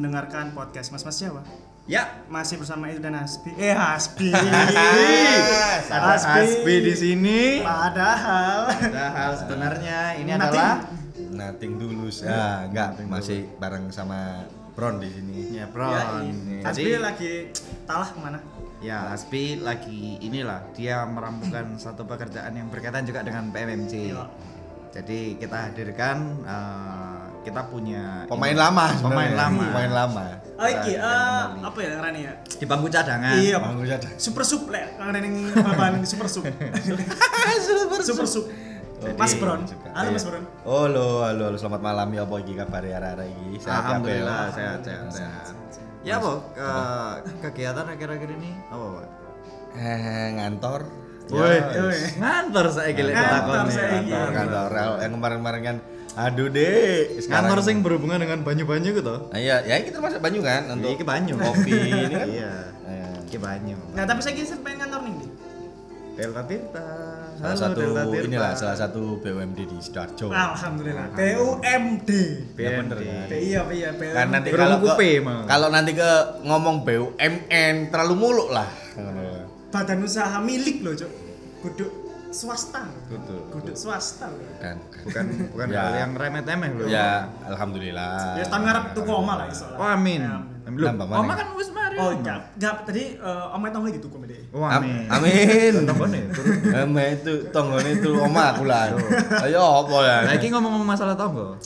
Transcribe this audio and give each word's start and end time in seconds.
mendengarkan 0.00 0.56
podcast 0.56 0.88
Mas 0.90 1.04
Mas 1.04 1.20
Jawa. 1.20 1.44
Ya, 1.84 2.24
Masih 2.32 2.56
bersama 2.56 2.88
Itu 2.88 3.04
dan 3.04 3.18
Hasbi. 3.20 3.52
Eh 3.60 3.76
Hasbi. 3.76 4.32
ada 5.92 6.16
Hasbi 6.16 6.74
di 6.80 6.94
sini. 6.96 7.40
Padahal 7.60 8.72
Padahal 8.72 9.30
sebenarnya 9.36 10.16
ini 10.16 10.32
Nothing. 10.32 10.48
adalah 10.56 10.76
Nothing 11.30 11.72
tulus. 11.76 12.24
Ah, 12.24 12.64
enggak, 12.64 12.96
masih 13.04 13.44
bareng 13.60 13.92
sama 13.92 14.48
Bron 14.72 14.96
di 14.96 15.12
sini. 15.12 15.60
ya 15.60 15.68
Bro. 15.68 15.92
Ya, 15.92 16.04
Hasbi 16.64 16.88
Jadi 16.88 16.96
lagi 16.96 17.32
talah 17.84 18.08
ke 18.08 18.16
mana? 18.16 18.40
ya 18.80 19.12
Hasbi 19.12 19.60
lagi 19.60 20.16
inilah 20.24 20.72
dia 20.72 21.04
merampungkan 21.04 21.76
satu 21.76 22.08
pekerjaan 22.08 22.56
yang 22.56 22.72
berkaitan 22.72 23.04
juga 23.04 23.20
dengan 23.20 23.52
PMMC. 23.52 23.92
Iya. 24.08 24.24
Jadi 24.96 25.36
kita 25.36 25.68
hadirkan 25.68 26.16
eh, 26.48 27.24
kita 27.40 27.60
punya 27.66 28.24
Pemain 28.26 28.50
ini- 28.50 28.60
lama 28.60 28.86
Pemain 28.98 29.32
lama. 29.32 29.64
Pemain 29.64 29.92
lama. 29.94 30.24
Oh 30.54 30.68
iki 30.68 30.92
Kita 30.92 31.08
eh, 31.08 31.44
apa 31.62 31.78
ya 31.78 31.90
Rani 31.98 32.20
ya? 32.20 32.32
Di 32.44 32.64
bangku 32.64 32.86
cadangan. 32.86 33.32
Iya, 33.34 33.56
Bangku 33.56 33.82
ada. 33.82 34.08
Super 34.14 34.44
Sup 34.44 34.68
lek 34.68 34.92
kang 34.94 35.08
ning 35.10 35.48
babahan 35.50 36.04
Super 36.04 36.28
Sup. 36.28 36.44
Super 38.02 38.26
Sup. 38.26 38.44
Mas 39.16 39.32
Jadi, 39.32 39.40
Bron. 39.40 39.60
Halo 39.90 40.08
Mas 40.10 40.20
Iya. 40.20 40.28
Bron. 40.28 40.44
Halo, 40.60 41.06
halo, 41.24 41.42
halo, 41.46 41.56
selamat 41.56 41.80
malam 41.80 42.08
ya 42.12 42.22
apa 42.22 42.34
iki 42.36 42.52
kabar 42.54 42.84
ya 42.84 43.00
arek 43.00 43.32
iki? 43.32 43.56
Sehat 43.58 43.64
ya, 43.64 43.76
Alhamdulillah 43.88 44.40
sehat 44.52 44.80
sehat 44.84 45.08
sehat. 45.08 45.52
Ya 46.00 46.16
apa 46.16 46.32
ke- 46.52 47.20
kegiatan 47.42 47.86
akhir-akhir 47.86 48.30
ini 48.34 48.50
apa 48.68 48.84
Pak? 48.94 49.06
Eh, 49.72 50.28
ngantor. 50.36 50.80
Woi, 51.30 51.56
Ya, 51.56 51.86
ngantor 52.18 52.66
saya 52.68 52.90
gila 52.90 53.10
Ngantor 53.10 53.32
takon 53.32 53.68
saiki. 53.70 54.10
Kantor, 54.10 54.28
kantor. 54.34 54.70
Yang 54.98 55.12
kemarin-kemarin 55.14 55.60
kan 55.62 55.76
aduh 56.16 56.48
deh. 56.48 57.20
Ngantor 57.22 57.58
sing 57.62 57.80
berhubungan 57.80 58.18
dengan 58.18 58.42
banyu-banyu 58.42 58.90
gitu. 58.92 59.30
Ah, 59.30 59.38
Iya, 59.38 59.62
ya 59.62 59.74
ini 59.78 59.90
termasuk 59.90 60.18
banyu 60.18 60.40
kan 60.40 60.66
untuk 60.70 60.90
Iki 60.90 61.04
banyu. 61.04 61.34
kopi 61.36 61.70
ini 61.70 62.06
kan. 62.08 62.26
Iya. 62.38 62.52
Eh, 62.84 63.14
Iki 63.26 63.38
banyu. 63.38 63.76
Nah, 63.94 64.04
tapi 64.04 64.20
saya 64.20 64.34
kira 64.34 64.58
pengen 64.58 64.78
ngantor 64.82 65.00
nih. 65.06 65.14
Delta 66.10 66.42
Tirta. 66.44 66.84
salah 67.32 67.56
Halo, 67.56 67.62
satu 67.64 67.78
Delta 67.80 68.02
Tirta. 68.04 68.26
inilah 68.28 68.52
salah 68.52 68.76
satu 68.76 69.02
BUMD 69.18 69.58
di 69.64 69.76
Sidoarjo. 69.80 70.26
Alhamdulillah. 70.28 71.06
BUMD. 71.16 72.10
Ya 72.54 72.70
bener 72.76 72.98
kan. 72.98 73.26
Iya, 73.30 73.60
iya, 73.70 73.90
BUMD. 73.94 74.12
Kan 74.12 74.26
nanti 74.28 74.48
kalau 74.52 74.76
kupe, 74.82 75.10
ke, 75.16 75.32
kalau 75.48 75.68
nanti 75.72 75.92
ke 75.94 76.10
ngomong 76.44 76.84
BUMN 76.84 77.74
terlalu 77.88 78.14
muluk 78.14 78.50
lah. 78.50 78.68
badan 79.70 80.02
usaha 80.02 80.42
milik 80.42 80.82
loh, 80.82 80.92
Cok. 80.92 81.10
Kudu 81.62 81.86
swasta. 82.30 82.86
Betul. 83.10 83.38
Swasta. 83.74 84.26
loh. 84.30 84.40
Kan. 84.62 84.76
Bukan 85.06 85.24
bukan 85.54 85.66
Ya. 85.70 85.80
hal 85.82 85.94
yang 86.08 86.12
remeh-temeh 86.14 86.70
loh. 86.74 86.86
Ya, 86.86 87.26
alhamdulillah. 87.46 88.38
Ya 88.38 88.44
tahun 88.46 88.62
ngarep 88.66 88.84
tuku 88.94 89.10
oma 89.10 89.34
lah 89.42 89.46
iso 89.50 89.66
Oh 89.74 89.86
amin. 89.86 90.22
Ya, 90.22 90.38
Amin. 90.70 90.94
Mana? 90.94 91.18
Oma 91.18 91.34
kan 91.34 91.48
wis 91.58 91.70
mari. 91.74 91.98
Oh, 91.98 92.14
enggak. 92.14 92.54
Enggak, 92.54 92.74
tadi 92.86 93.18
eh 93.18 93.46
oma 93.50 93.66
dituku 93.68 94.14
sama 94.14 94.26
dia. 94.30 94.40
Oh 94.54 94.62
Am- 94.62 94.82
amin. 94.82 95.06
Amin. 95.10 95.72
Tombone 95.88 96.20
turun. 96.30 96.56
Eme 96.70 97.04
itu 97.18 97.32
tonggone 97.50 97.90
itu 97.98 98.10
oma 98.14 98.54
aku 98.54 98.64
lah. 98.70 98.94
Ayo 99.42 99.60
apa 99.82 99.96
ya? 100.06 100.16
Nah, 100.30 100.34
iki 100.38 100.48
ngomong-ngomong 100.54 100.88
masalah 100.88 101.18
tonggo. 101.18 101.58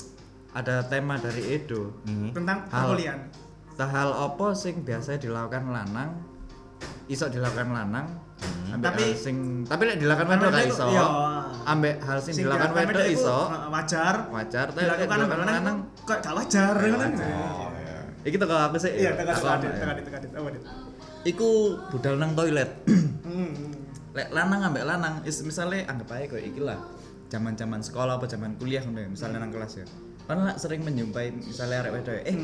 Ada 0.54 0.86
tema 0.86 1.18
dari 1.20 1.58
Edo. 1.58 1.92
Hmm. 2.06 2.32
Tentang 2.32 2.64
perkuliahan. 2.70 3.20
Hal 3.74 4.10
apa 4.14 4.54
sing 4.54 4.86
biasa 4.86 5.18
dilakukan 5.18 5.66
lanang 5.68 6.14
iso 7.10 7.28
dilakukan 7.28 7.74
lanang 7.74 8.06
ambek 8.66 8.90
Tapi- 8.90 9.04
hal 9.04 9.14
sing 9.16 9.36
tapi 9.64 9.82
lek 9.84 9.96
dilakukan 9.96 10.26
wedok 10.28 10.50
gak 10.50 10.66
iso 10.66 10.84
Iya. 10.88 11.06
ambek 11.64 11.94
hal 12.00 12.18
sing 12.18 12.34
dilakukan 12.36 12.70
wedok 12.74 13.06
iso 13.08 13.38
wajar. 13.70 14.14
wajar 14.28 14.66
tapi 14.68 14.80
lek 14.80 14.98
Dilakukan 14.98 15.18
lanang 15.40 15.76
kok 16.00 16.18
gak 16.18 16.34
wajar 16.34 16.74
ngono 16.74 16.98
kan. 16.98 17.12
iki 18.22 18.36
teko 18.36 18.54
aku 18.56 18.76
sih 18.78 18.92
Iya, 18.96 19.10
tekan 19.14 19.32
Aku 19.32 19.44
tekan 19.44 19.54
apa 19.54 19.64
ya? 19.64 20.02
tekan 20.02 20.20
tekan 20.20 20.30
apa 20.34 20.48
dit? 20.50 20.62
iku 21.24 21.48
budal 21.88 22.14
nang 22.16 22.32
toilet 22.32 22.70
Hmm. 23.24 23.52
lek 24.10 24.28
lanang 24.30 24.60
ambek 24.64 24.84
lanang 24.84 25.14
is 25.22 25.40
misalnya 25.40 25.86
anggap 25.86 26.12
aja 26.12 26.26
kayak 26.28 26.44
iki 26.46 26.60
lah 26.60 26.78
zaman-zaman 27.26 27.80
sekolah 27.80 28.18
apa 28.18 28.26
zaman 28.26 28.54
kuliah 28.54 28.80
ngono 28.80 29.00
ya 29.00 29.08
misalnya 29.08 29.38
nang 29.38 29.50
kelas 29.50 29.72
ya 29.76 29.86
kan 30.24 30.38
sering 30.54 30.82
menjumpai 30.82 31.32
misalnya 31.32 31.80
arek 31.80 31.92
wedok 31.94 32.16
eh 32.22 32.36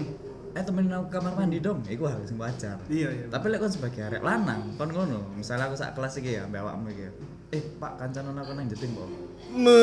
eh 0.51 0.63
temenin 0.67 0.91
aku 0.91 1.07
kamar 1.15 1.33
mandi 1.39 1.63
dong 1.63 1.79
iku 1.87 2.11
hal 2.11 2.19
sing 2.27 2.35
wajar 2.35 2.75
Iya, 2.91 3.09
iya. 3.15 3.25
tapi 3.31 3.47
lek 3.49 3.63
kon 3.63 3.71
sebagai 3.71 4.03
arek 4.03 4.23
lanang 4.23 4.75
kon 4.75 4.91
ngono 4.91 5.31
misalnya 5.39 5.71
aku 5.71 5.79
sak 5.79 5.95
kelas 5.95 6.19
iki 6.19 6.35
ya 6.35 6.43
mbak 6.51 6.67
awakmu 6.67 6.91
iki 6.91 7.07
ya 7.07 7.13
eh 7.51 7.63
pak 7.79 7.93
kancanan 7.99 8.35
aku 8.35 8.51
nang 8.55 8.67
jeding 8.67 8.93
kok 8.95 9.11
Me. 9.51 9.83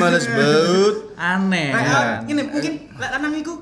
Males 0.00 0.24
banget. 0.24 0.94
aneh 1.20 1.68
Nah, 1.68 1.82
kan 1.84 1.92
ah, 1.92 2.16
ini 2.24 2.42
mungkin 2.48 2.72
lek 2.96 3.10
lanang 3.12 3.32
iku 3.36 3.54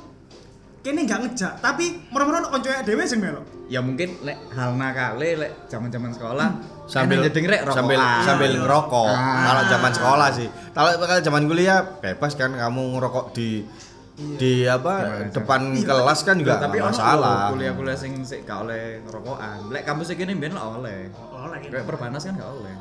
kene 0.80 1.04
gak 1.04 1.20
ngejak, 1.26 1.58
tapi 1.60 2.06
ono 2.08 2.48
koncoe 2.48 2.72
dhewe 2.86 3.02
sing 3.04 3.18
melok. 3.20 3.42
ya 3.66 3.78
mungkin 3.82 4.18
lek 4.22 4.38
hal 4.54 4.74
nakale 4.74 5.38
lek 5.38 5.52
zaman-zaman 5.66 6.10
sekolah 6.10 6.48
sambil 6.86 7.18
eh, 7.18 7.22
nang 7.22 7.26
jeding 7.30 7.46
rek 7.46 7.62
rokokan. 7.66 7.78
sambil 7.82 7.98
sambil 8.22 8.50
ngerokok. 8.62 9.06
Ah. 9.10 9.42
Kalau 9.46 9.62
zaman 9.70 9.92
sekolah 9.94 10.28
sih. 10.34 10.48
Kalau 10.70 10.90
kalau 10.98 11.22
zaman 11.22 11.42
kuliah 11.46 11.78
bebas 11.98 12.32
kan 12.34 12.50
kamu 12.54 12.82
ngerokok 12.98 13.24
di 13.34 13.62
di 14.32 14.64
apa 14.64 14.94
Gimana, 15.00 15.32
depan 15.32 15.60
kelas 15.76 16.20
kan 16.22 16.34
juga 16.34 16.54
tapi 16.58 16.76
masalah. 16.78 17.48
kuliah-kuliah 17.50 17.94
sing 17.94 18.20
sik 18.20 18.42
gak 18.42 18.64
oleh 18.64 19.00
rokokan 19.04 19.68
lek 19.68 19.82
kampus 19.82 20.10
iki 20.10 20.24
mbiyen 20.26 20.52
lah 20.52 20.76
oleh 20.76 21.08
Oh, 21.30 21.46
lagi. 21.46 21.66
kayak 21.66 21.84
perbanas 21.84 22.20
kan 22.22 22.34
gak 22.34 22.50
oleh 22.50 22.74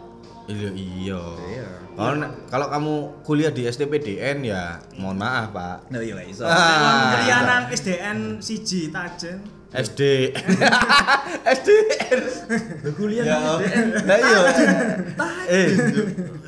Iya 0.46 0.70
iya. 0.74 1.22
Iya. 1.46 1.70
Kalau 1.94 2.16
kalau 2.50 2.68
kamu 2.68 2.94
kuliah 3.22 3.50
di 3.50 3.64
STPDN 3.64 4.42
ya 4.44 4.82
mohon 4.96 5.14
maaf 5.16 5.52
pak. 5.52 5.86
nah 5.88 6.00
iya 6.00 6.12
lah 6.12 6.26
iso 6.26 6.42
Ah. 6.42 7.14
Kuliah 7.14 7.40
nang 7.42 7.64
SDN 7.70 8.20
siji 8.40 8.90
Tajen. 8.90 9.38
SD 9.70 10.34
SDN 11.46 12.20
kuliah 12.98 13.24
ya 13.24 13.38
SDN. 13.38 13.88
nah 14.04 14.18
iya 14.18 14.40
eh 15.48 15.68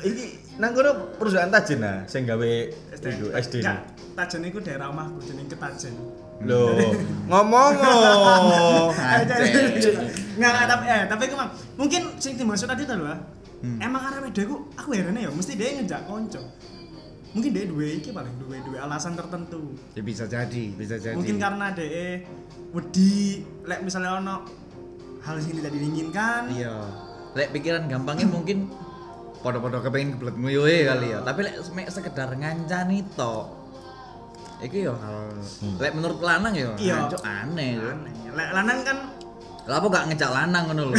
ini 0.02 0.24
nang 0.62 0.70
kono 0.78 1.10
perusahaan 1.18 1.50
Tajen 1.50 1.82
nah 1.82 2.06
sing 2.06 2.22
gawe 2.22 2.50
iku 2.94 3.34
SD 3.34 3.66
Enggak, 3.66 3.82
Tajen 4.14 4.46
iku 4.46 4.62
daerah 4.62 4.94
omahku 4.94 5.18
jeneng 5.26 5.50
Ketajen. 5.50 5.90
Loh, 6.46 6.74
ngomong 7.26 7.82
enggak, 10.38 10.54
tapi 10.70 10.84
eh 10.86 11.02
tapi 11.10 11.22
Mang, 11.34 11.50
mungkin 11.74 12.14
sing 12.22 12.38
dimaksud 12.38 12.70
tadi 12.70 12.86
tuh 12.86 12.94
lho. 12.98 13.14
Emang 13.78 14.02
arah 14.02 14.22
wedok 14.22 14.42
iku 14.42 14.56
aku 14.74 14.94
heran 14.94 15.18
ya 15.18 15.30
mesti 15.34 15.58
dia 15.58 15.82
ngejak 15.82 16.06
konco. 16.06 16.42
Mungkin 17.32 17.50
dia 17.54 17.64
duwe 17.66 17.98
iki 17.98 18.10
paling 18.14 18.34
duwe 18.38 18.58
duwe 18.62 18.78
alasan 18.78 19.16
tertentu. 19.18 19.74
ya 19.96 20.02
bisa 20.04 20.28
jadi 20.28 20.64
bisa 20.76 21.00
jadi 21.00 21.16
Mungkin 21.16 21.38
karena 21.42 21.74
dia 21.74 22.22
wedi 22.74 23.42
lek 23.66 23.80
misalnya 23.82 24.18
ono 24.20 24.46
hal 25.22 25.38
yang 25.42 25.56
tidak 25.58 25.72
diinginkan. 25.74 26.42
iya 26.54 26.74
lek 27.32 27.50
pikiran 27.50 27.86
gampangnya 27.88 28.26
mungkin 28.28 28.66
podo-podo 29.42 29.82
kepengen 29.82 30.16
kebelet 30.16 30.36
nguyuhe 30.38 30.78
kali 30.86 31.06
ya 31.10 31.18
tapi 31.20 31.40
lek 31.42 31.54
mek 31.74 31.88
sekedar 31.90 32.30
ngancani 32.32 33.02
tok 33.12 33.46
iki 34.62 34.86
yo 34.86 34.94
hal 34.94 35.34
lek 35.76 35.92
menurut 35.92 36.22
lanang 36.22 36.54
yo 36.54 36.70
Iya. 36.78 37.10
aneh 37.20 37.68
yo 37.74 37.82
Aneh. 37.90 38.14
Lek 38.32 38.48
lanang 38.54 38.80
kan 38.82 38.98
Lah 39.62 39.78
apa 39.78 39.86
gak 39.86 40.04
ngecak 40.10 40.30
lanang 40.34 40.64
ngono 40.66 40.90
lho. 40.90 40.94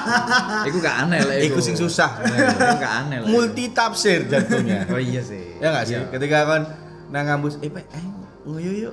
iku 0.68 0.76
gak 0.76 1.08
aneh 1.08 1.24
lek 1.24 1.48
Iku 1.48 1.56
sing 1.56 1.72
susah. 1.72 2.20
Iku 2.20 2.76
gak 2.76 2.94
aneh 3.00 3.24
lek. 3.24 3.28
Multi 3.32 3.72
tafsir 3.72 4.28
jatuhnya. 4.28 4.84
Oh 4.92 5.00
iya 5.00 5.24
sih. 5.24 5.56
ya 5.56 5.72
nggak 5.72 5.84
sih? 5.88 5.96
Iya. 5.96 6.12
Ketika 6.12 6.44
kan 6.44 6.62
nang 7.08 7.24
kampus, 7.24 7.56
eh 7.64 7.72
Pak, 7.72 7.80
eh 7.80 8.04
nguyu 8.44 8.72
yuk. 8.76 8.92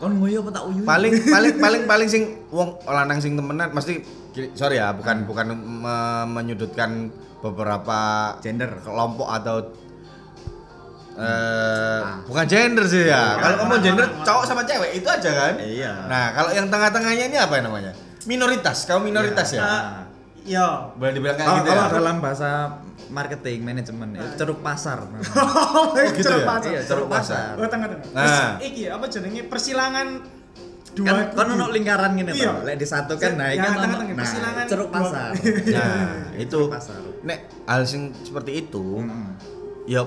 Kon 0.00 0.16
nguyu 0.16 0.40
apa 0.40 0.50
tak 0.50 0.64
uyu? 0.64 0.80
paling 0.82 1.12
paling 1.34 1.54
paling 1.60 1.82
paling 1.84 2.08
sing 2.08 2.22
wong 2.48 2.80
lanang 2.88 3.20
sing 3.20 3.36
temenan 3.36 3.68
mesti 3.70 4.00
sorry 4.56 4.80
ya 4.80 4.96
bukan 4.96 5.28
bukan 5.28 5.52
me- 5.52 6.26
menyudutkan 6.26 7.12
beberapa 7.40 8.00
Gender. 8.40 8.80
kelompok 8.80 9.28
atau 9.28 9.56
eh 11.20 12.00
bukan 12.24 12.44
gender 12.48 12.84
sih 12.88 13.04
ya. 13.04 13.36
Kalau 13.36 13.56
kamu 13.60 13.74
gender 13.84 14.06
cowok 14.24 14.44
sama 14.46 14.62
cewek 14.64 14.96
itu 14.96 15.04
aja 15.04 15.30
kan? 15.30 15.54
Iya. 15.60 15.92
Nah, 16.08 16.32
kalau 16.32 16.50
yang 16.54 16.72
tengah-tengahnya 16.72 17.24
ini 17.28 17.36
apa 17.36 17.60
namanya? 17.60 17.92
Minoritas. 18.24 18.88
Kamu 18.88 19.04
minoritas 19.04 19.52
ya? 19.52 19.60
eh, 19.60 19.80
iya. 20.42 20.68
Boleh 20.92 21.12
dibilang 21.12 21.34
kayak 21.34 21.46
Kalau 21.46 21.58
gitu 21.58 21.70
kalau 21.70 21.82
ya? 21.82 21.92
dalam 21.94 22.16
bahasa 22.18 22.48
marketing 23.08 23.58
manajemen 23.60 24.08
itu 24.12 24.26
ceruk 24.36 24.60
pasar. 24.60 24.98
namanya. 25.02 25.26
Oh, 25.70 25.92
gitu 26.10 26.22
ceruk 26.22 26.38
ya? 26.38 26.48
pasar. 26.48 26.70
Iya, 26.70 26.80
ceruk 26.84 27.08
pasar. 27.08 27.52
Oh, 27.54 27.66
tengah-tengah. 27.66 28.06
Nah. 28.10 28.22
Terus 28.22 28.40
iki 28.64 28.82
apa 28.86 29.04
jenenge 29.06 29.42
persilangan 29.44 30.08
dua 30.90 31.06
kan 31.06 31.16
kan 31.32 31.46
ono 31.48 31.66
lingkaran 31.68 32.10
gini 32.14 32.30
Iya. 32.32 32.50
tuh. 32.50 32.66
Lek 32.66 32.76
disatukan 32.76 33.30
nah 33.32 33.46
Ya, 33.46 33.54
iki 33.54 33.62
kan 33.62 33.72
nah, 33.80 34.14
persilangan 34.16 34.64
ceruk 34.66 34.88
pasar. 34.90 35.30
Nah, 35.34 36.10
itu 36.34 36.58
Ceruk 36.58 36.70
pasar. 36.70 37.00
nek 37.20 37.38
hal 37.64 37.82
sing 37.84 38.02
seperti 38.16 38.52
itu 38.60 38.84
Hmm. 38.98 39.38
ya 39.84 40.02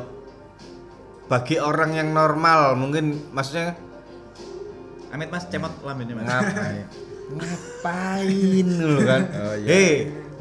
bagi 1.25 1.55
orang 1.55 1.93
yang 1.93 2.09
normal 2.09 2.73
mungkin 2.73 3.05
maksudnya 3.31 3.79
Amit 5.09 5.29
Mas 5.29 5.45
cemot 5.45 5.71
lambene 5.79 6.13
Mas. 6.13 6.25
ngapain 6.25 6.85
ngapain 7.37 8.65
dulu 8.67 8.99
kan 9.03 9.21
Oh, 9.31 9.55
iya. 9.55 9.67
hei 9.67 9.91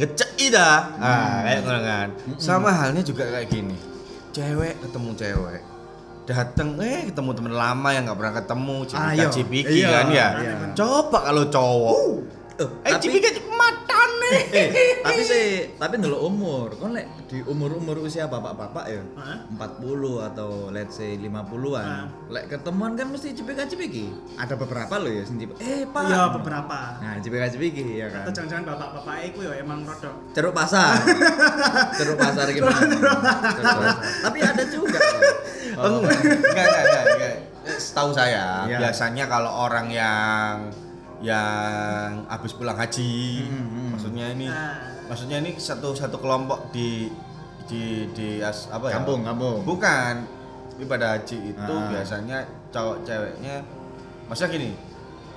ngecei 0.02 0.46
dah. 0.50 0.78
Ah 0.98 1.46
kayak 1.46 1.60
ngono 1.62 1.80
kan. 1.80 2.08
Sama 2.36 2.68
halnya 2.70 3.00
juga 3.00 3.22
kayak 3.24 3.48
gini. 3.48 3.76
Cewek 4.30 4.82
ketemu 4.82 5.10
cewek. 5.14 5.62
Dateng 6.22 6.78
eh 6.78 7.10
ketemu 7.10 7.30
temen 7.34 7.52
lama 7.52 7.88
yang 7.90 8.02
nggak 8.04 8.18
pernah 8.18 8.34
ketemu 8.36 8.76
Ah, 8.78 8.86
cipika 8.86 9.14
iya. 9.14 9.26
cipiki 9.28 9.78
Iya, 9.78 9.88
kan 9.90 10.06
ya. 10.08 10.28
Iya. 10.34 10.54
coba 10.72 11.18
kalau 11.22 11.44
cowok. 11.46 11.98
Eh, 12.52 12.62
eh 12.62 12.92
tapi- 12.92 13.00
cipika 13.00 13.28
eh, 14.32 14.68
tapi 15.00 15.20
sih 15.22 15.46
tapi 15.76 15.94
ndelok 15.96 16.22
umur. 16.22 16.68
Kon 16.76 16.92
lek 16.92 17.06
di 17.28 17.40
umur-umur 17.42 18.00
usia 18.00 18.26
bapak-bapak 18.26 18.84
ya? 18.86 19.02
Hah? 19.14 19.38
40 19.52 20.28
atau 20.28 20.50
let's 20.68 20.96
say 20.96 21.16
50-an 21.16 21.84
Hah? 21.84 22.06
lek 22.28 22.44
ketemuan 22.48 22.92
kan 22.92 23.08
mesti 23.08 23.32
cipika-cipiki. 23.32 24.08
Ada 24.36 24.56
beberapa 24.56 24.94
loh 24.96 25.08
ya 25.08 25.22
cipika 25.22 25.60
eh 25.60 25.84
pak. 25.84 26.02
Iya 26.04 26.22
beberapa. 26.32 26.78
nah 26.98 27.12
cipika-cipiki 27.18 27.98
ya 27.98 28.08
kan? 28.08 28.24
Atau 28.24 28.32
jangan-jangan 28.36 28.64
bapak-bapak 28.72 29.16
iku 29.28 29.38
ya 29.44 29.52
emang 29.58 29.84
rodok. 29.84 30.14
ceruk 30.32 30.52
pasar. 30.52 30.96
Ceruk 31.98 32.16
pasar 32.16 32.46
gimana 32.48 32.80
ceruk 32.88 33.18
pasar. 33.76 33.96
Tapi 34.22 34.38
ada 34.40 34.64
juga. 34.66 34.98
Oh, 35.72 36.04
enggak, 36.04 36.20
enggak, 36.20 36.66
enggak, 36.68 37.04
enggak, 37.16 37.34
Setahu 37.80 38.12
saya, 38.12 38.68
Iya. 38.68 38.76
biasanya 38.76 39.24
kalau 39.24 39.48
orang 39.64 39.88
yang 39.88 40.68
yang 41.22 42.26
habis 42.26 42.52
pulang 42.52 42.74
haji, 42.74 43.46
Hmm, 43.46 43.64
hmm. 43.64 43.88
maksudnya 43.94 44.26
ini 44.28 44.46
Nah. 44.46 45.06
maksudnya 45.06 45.38
ini 45.38 45.54
satu 45.54 45.94
satu 45.94 46.18
kelompok 46.18 46.70
di 46.70 47.06
di 47.62 48.10
di 48.10 48.42
as, 48.42 48.66
apa 48.68 48.90
ya? 48.90 48.98
kampung 48.98 49.22
kampung 49.22 49.62
Bukan. 49.62 50.14
Tapi 50.68 50.84
pada 50.84 51.14
haji 51.14 51.54
itu 51.54 51.72
Ah. 51.72 51.86
biasanya 51.88 52.42
cowok 52.68 53.06
ceweknya 53.06 53.62
maksudnya 54.26 54.50
gini. 54.52 54.70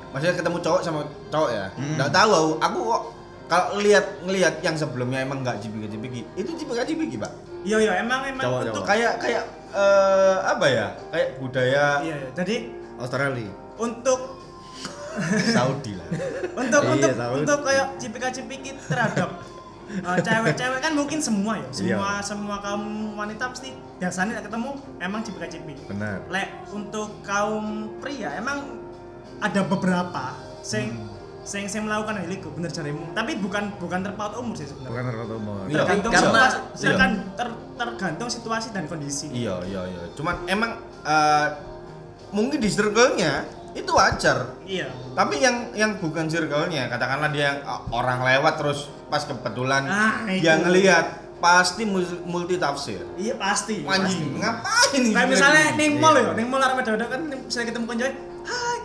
Maksudnya 0.10 0.36
ketemu 0.36 0.58
cowok 0.60 0.82
sama 0.82 1.00
cowok 1.30 1.50
ya. 1.50 1.66
Hmm. 1.72 1.94
Enggak 1.94 2.10
tahu 2.10 2.30
aku, 2.32 2.50
aku 2.58 2.80
kok 2.88 3.04
kalau 3.46 3.68
lihat 3.78 4.06
ngelihat 4.26 4.54
yang 4.60 4.74
sebelumnya 4.74 5.22
emang 5.22 5.46
enggak 5.46 5.62
cipika-cipiki. 5.62 6.26
Itu 6.34 6.56
cipika-cipiki, 6.56 7.22
Pak. 7.22 7.30
Iya 7.62 7.78
iya 7.80 7.94
emang 8.00 8.26
emang 8.26 8.42
Cowok, 8.42 8.60
untuk 8.64 8.74
cowok. 8.82 8.88
Kayak 8.90 9.14
kayak 9.20 9.44
eh, 9.70 10.38
apa 10.42 10.66
ya? 10.66 10.88
Kayak 11.12 11.30
budaya 11.38 11.86
Iya 12.02 12.16
iya. 12.16 12.30
Jadi 12.34 12.56
Australia 12.96 13.52
untuk 13.76 14.35
Saudi 15.48 15.94
lah. 15.94 16.08
untuk 16.56 16.82
Iya, 16.82 16.92
untuk 16.92 17.12
tahu. 17.14 17.34
untuk 17.38 17.60
kayak 17.62 17.88
cipika 17.96 18.28
cipiki 18.30 18.72
terhadap 18.82 19.30
uh, 20.02 20.18
cewek-cewek 20.18 20.80
kan 20.80 20.92
mungkin 20.92 21.20
semua 21.20 21.58
ya 21.58 21.68
semua 21.70 22.10
Iya. 22.14 22.24
semua 22.24 22.56
kaum 22.60 22.84
wanita 23.14 23.44
pasti 23.48 23.70
biasanya 23.96 24.40
ketemu 24.40 24.70
emang 24.98 25.22
cipika 25.22 25.48
cipiki 25.48 25.84
benar 25.86 26.24
lek 26.28 26.50
untuk 26.70 27.22
kaum 27.22 27.66
pria 27.98 28.36
emang 28.36 28.82
ada 29.38 29.62
beberapa 29.62 30.34
sing 30.60 30.96
Hmm. 30.96 31.14
sing 31.46 31.70
sing 31.70 31.86
melakukan 31.86 32.18
hal 32.18 32.26
itu 32.28 32.50
bener 32.50 32.68
jarimu 32.68 33.14
tapi 33.14 33.38
bukan 33.38 33.70
bukan 33.78 34.02
terpaut 34.02 34.34
umur 34.34 34.54
sih 34.54 34.66
sebenarnya 34.66 34.90
bukan 34.90 35.04
terlalu 35.06 35.34
umur 35.38 35.56
Iya. 35.64 35.78
tergantung 35.80 36.12
karena 36.12 36.42
situasi, 36.50 36.58
iya. 36.82 37.08
ter- 37.36 37.60
tergantung 37.76 38.30
situasi 38.32 38.68
dan 38.72 38.84
kondisi 38.86 39.28
iya, 39.30 39.62
iya, 39.64 39.82
iya. 39.86 40.02
Cuman 40.12 40.42
emang 40.46 40.72
eh, 41.04 41.48
mungkin 42.32 42.58
di 42.58 42.66
circle-nya 42.66 43.46
itu 43.76 43.92
wajar. 43.92 44.56
iya 44.64 44.88
Tapi 45.12 45.36
yang 45.38 45.70
yang 45.72 45.92
bukan 45.96 46.26
circle-nya, 46.26 46.88
katakanlah 46.88 47.28
dia 47.30 47.44
yang 47.46 47.60
eh, 47.62 47.82
orang 47.90 48.24
lewat 48.24 48.56
terus 48.56 48.80
pas 49.06 49.22
kebetulan 49.22 49.84
Ah, 49.86 50.24
dia 50.26 50.58
ngelihat 50.58 51.06
pasti 51.36 51.84
mul- 51.84 52.24
multi 52.24 52.56
tafsir. 52.56 53.04
iya 53.16 53.36
pasti 53.36 53.84
pasti. 53.84 54.02
Anjing, 54.02 54.40
ngapain 54.40 54.96
ini? 54.98 55.12
Kayak 55.12 55.28
misalnya 55.30 55.64
ning 55.76 55.92
mall 55.96 56.16
Iya. 56.16 56.24
ya, 56.26 56.32
ning 56.34 56.48
mall 56.48 56.64
arep 56.64 56.80
ada 56.80 57.06
kan 57.06 57.22
saya 57.46 57.68
ketemu 57.68 57.86
koncoe, 57.86 58.12
"Hai, 58.42 58.78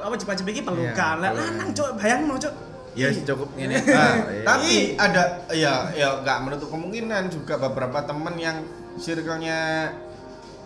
apa 0.00 0.14
cepat 0.16 0.34
cepat 0.38 0.50
iki 0.52 0.62
pelukan." 0.62 0.94
Iya, 0.94 1.20
Lah 1.20 1.30
lanang 1.32 1.70
cok, 1.72 1.88
bayangno 1.96 2.34
cok. 2.36 2.54
ya 2.92 3.08
cukup 3.08 3.48
ini 3.58 3.72
Nah, 3.74 4.14
Iya. 4.22 4.44
tapi 4.44 4.72
ada 4.96 5.22
ya 5.50 5.72
ya 5.90 6.08
nggak 6.18 6.38
menutup 6.42 6.68
kemungkinan 6.68 7.26
juga 7.26 7.56
beberapa 7.58 7.98
temen 8.02 8.36
yang 8.36 8.56
circle-nya 8.94 9.90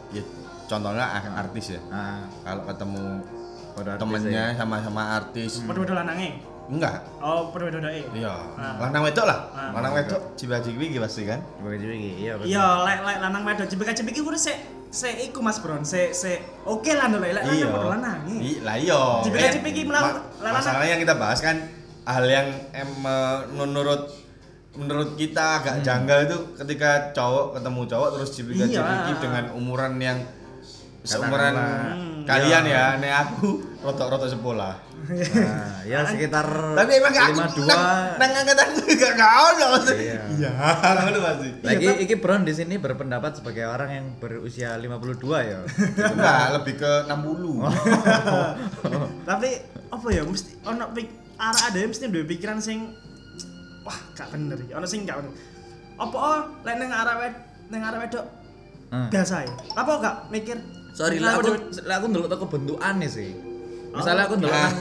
ya 0.09 0.23
contohnya 0.65 1.07
artis 1.33 1.73
ya. 1.73 1.81
ah 1.89 2.27
Kalau 2.43 2.63
ketemu 2.67 3.03
pada 3.77 3.93
temennya 3.97 4.45
ya. 4.51 4.57
sama-sama 4.57 5.03
artis 5.15 5.61
Padha-padha 5.61 5.95
lanange. 6.01 6.41
enggak 6.67 6.97
Oh, 7.21 7.53
padha-padha 7.53 7.91
e. 7.91 8.03
iya 8.13 8.33
Ah. 8.57 8.75
lanang 8.81 9.05
wedok 9.05 9.23
lah 9.23 9.39
Ah. 9.53 9.71
lanang 9.71 9.93
wedok 9.95 10.21
ciba-cibi 10.35 10.89
iki 10.89 10.99
pasti 10.99 11.23
kan 11.23 11.39
cipiki, 11.61 12.11
iya 12.19 12.33
betul. 12.35 12.49
Iya, 12.49 12.67
lek 12.83 12.99
lek 13.03 13.19
lanang 13.21 13.43
wedok 13.45 13.67
cepat 13.69 14.11
iki 14.11 14.21
kudu 14.21 14.35
sik 14.35 14.59
sik 14.89 15.15
iku 15.23 15.39
Mas 15.39 15.61
Bron, 15.61 15.85
sik 15.85 16.11
sik 16.11 16.41
oke 16.65 16.89
lah 16.89 17.07
ndolek 17.07 17.33
lek 17.33 17.45
lanang 17.45 17.69
padha 17.69 17.89
lanange. 17.93 18.35
I- 18.41 18.61
lah 18.61 18.77
iya 18.77 19.01
Cibi-cibi 19.23 19.69
iki 19.71 19.83
lanang- 19.85 20.25
masalahnya 20.41 20.91
yang 20.91 21.01
kita 21.01 21.15
bahas 21.15 21.39
kan 21.39 21.57
hal 22.03 22.25
yang 22.25 22.49
em, 22.73 22.91
eh, 22.99 23.39
menurut 23.53 24.03
menurut 24.73 25.15
kita 25.15 25.61
agak 25.61 25.81
janggal 25.81 26.19
itu 26.23 26.37
ketika 26.55 27.11
cowok 27.11 27.57
ketemu 27.57 27.81
cowok 27.87 28.09
terus 28.13 28.29
cipika 28.31 28.65
Iya. 28.65 28.75
cipiki 28.75 29.13
dengan 29.21 29.45
umuran 29.53 29.97
yang 29.97 30.19
seumuran 31.03 31.55
Katakanlah, 31.55 31.95
kalian 32.27 32.65
iya. 32.67 32.99
ya 32.99 32.99
nek 32.99 33.13
aku 33.23 33.49
rotok-rotok 33.87 34.29
sekolah 34.35 34.75
Nah, 35.07 35.87
ya 35.87 36.03
sekitar 36.03 36.43
tapi 36.75 36.99
emang 36.99 37.15
gak 37.15 37.31
aku 37.31 37.63
52 37.63 37.71
nang 37.71 38.19
nang 38.19 38.31
angkatan 38.43 38.69
gak 38.99 39.13
gak 39.15 39.33
ono 39.55 39.67
maksudnya 39.79 40.03
Iya. 40.03 40.21
iya 40.35 40.51
ngono 40.99 41.19
pasti 41.23 41.49
Lagi 41.63 41.85
Iya, 41.87 41.93
iki 42.03 42.15
Bron 42.19 42.43
di 42.43 42.51
sini 42.51 42.75
berpendapat 42.83 43.39
sebagai 43.39 43.71
orang 43.71 43.91
yang 43.95 44.07
berusia 44.19 44.75
52 44.75 45.23
ya. 45.47 45.63
enggak 46.11 46.45
lebih 46.59 46.75
ke 46.83 46.93
60 47.07 47.15
Tapi 49.31 49.51
apa 49.87 50.07
ya 50.11 50.23
mesti 50.27 50.51
ono 50.67 50.85
pik 50.91 51.09
arek 51.39 51.63
ada 51.71 51.79
mesti 51.87 52.05
duwe 52.11 52.25
pikiran 52.27 52.59
sing 52.59 52.91
wah 53.87 53.99
gak 54.19 54.35
bener 54.35 54.59
iki. 54.59 54.75
Ono 54.75 54.87
sing 54.91 55.07
gak 55.07 55.23
bener. 55.23 55.33
Apa 56.03 56.17
oh, 56.19 56.41
lek 56.67 56.77
ning 56.83 56.91
arek 56.91 57.17
ning 57.71 57.83
arek 57.85 57.99
wedok 58.11 58.27
Hmm. 58.87 59.09
biasa 59.11 59.35
ya? 59.43 59.53
Apa 59.75 59.93
gak 59.99 60.17
mikir 60.31 60.57
Sorry, 60.97 61.21
lah 61.21 61.37
aku 61.37 61.53
lah 61.85 62.01
aku 62.01 62.07
ndelok 62.09 62.29
toko 62.33 62.45
bentukane 62.49 63.05
sih. 63.05 63.37
Misalnya 63.93 64.25
aku 64.25 64.41
ndelok 64.41 64.57
nang 64.57 64.77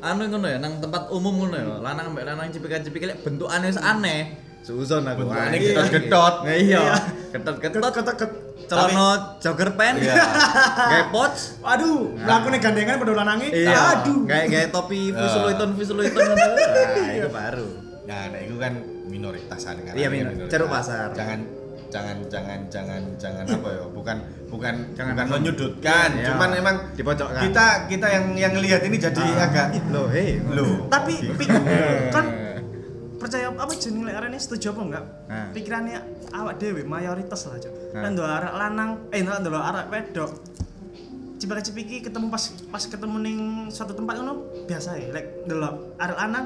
anu 0.00 0.22
ngono 0.32 0.46
ya, 0.48 0.58
nang 0.58 0.80
tempat 0.80 1.12
umum 1.12 1.44
ngono 1.44 1.56
ya, 1.60 1.66
lanang 1.84 2.16
mbek 2.16 2.24
lanang 2.24 2.48
cipika-cipiki 2.48 3.04
lek 3.04 3.20
bentukane 3.20 3.68
wis 3.68 3.76
aneh. 3.76 4.32
Suuzon 4.62 5.04
aku. 5.04 5.28
Bentukane 5.28 5.52
Wah, 5.52 5.58
iki- 5.58 5.68
getot-getot. 5.74 6.34
Nah, 6.46 6.54
iya. 6.56 6.80
Iya. 6.80 6.96
Getot-getot. 7.36 7.82
Ketek-ketek. 7.82 8.30
Celana 8.62 9.36
jogger 9.42 9.70
pants. 9.74 10.00
Iya. 10.00 10.14
Gawe 10.90 11.04
pouch. 11.10 11.40
Aduh, 11.60 12.14
mlakune 12.16 12.56
gandengan 12.62 12.96
padha 12.96 13.12
lanange. 13.12 13.48
Iya. 13.52 13.76
Aduh. 14.00 14.22
Kayak 14.24 14.46
kayak 14.48 14.68
topi. 14.72 15.10
Fusuluiton 15.18 15.70
Fusuluiton. 15.76 16.22
Nah, 16.32 17.12
itu 17.12 17.28
baru. 17.28 17.68
Nah, 18.08 18.22
nah 18.32 18.40
itu 18.40 18.54
kan 18.56 18.72
minoritas 19.10 19.60
kan 19.60 19.76
Iya, 19.92 20.08
minor- 20.08 20.48
ceruk 20.48 20.72
pasar. 20.72 21.12
Jangan 21.12 21.61
jangan 21.92 22.16
jangan 22.26 22.58
jangan 22.66 23.02
jangan 23.14 23.44
apa 23.46 23.68
ya? 23.68 23.84
Bukan 23.86 24.16
bukan 24.48 24.74
Jangan 24.92 25.12
bukan 25.12 25.26
men- 25.26 25.34
menyudutkan. 25.38 26.08
Iya. 26.14 26.26
Cuman 26.32 26.48
emang 26.52 26.76
Dipojokkan. 26.92 27.40
kita 27.42 27.66
kita 27.86 28.06
yang 28.08 28.24
yang 28.34 28.54
lihat 28.56 28.80
ini 28.82 28.96
jadi 28.96 29.20
Ah. 29.36 29.44
agak 29.46 29.66
Loh, 29.92 30.08
hei. 30.08 30.40
loh. 30.40 30.88
Tapi 30.88 31.14
pik 31.30 31.48
kan 32.16 32.26
percaya 33.14 33.46
apa 33.48 33.72
jeneng 33.72 34.02
lek 34.02 34.16
arene 34.16 34.34
setuju 34.36 34.72
apa 34.72 34.80
enggak? 34.82 35.04
Nah. 35.28 35.48
Pikirannya 35.52 35.98
awak 36.32 36.56
dhewe 36.56 36.82
mayoritas 36.82 37.44
lah, 37.44 37.54
Cok. 37.56 37.72
Nah. 37.92 38.00
Kan 38.00 38.10
ndelok 38.10 38.32
arek 38.34 38.52
lanang, 38.56 38.90
eh 39.08 39.20
ndelok 39.20 39.64
arek 39.64 39.86
wedok. 39.88 40.30
Cipika 41.34 41.58
cipiki 41.60 41.96
ketemu 42.00 42.26
pas 42.28 42.42
pas 42.66 42.82
ketemu 42.82 43.16
ning 43.18 43.38
suatu 43.68 43.92
tempat 43.92 44.14
ngono 44.16 44.34
biasa 44.64 44.94
ya. 44.96 45.10
Lek 45.12 45.44
ndelok 45.44 45.74
arek 45.96 46.16
lanang 46.16 46.44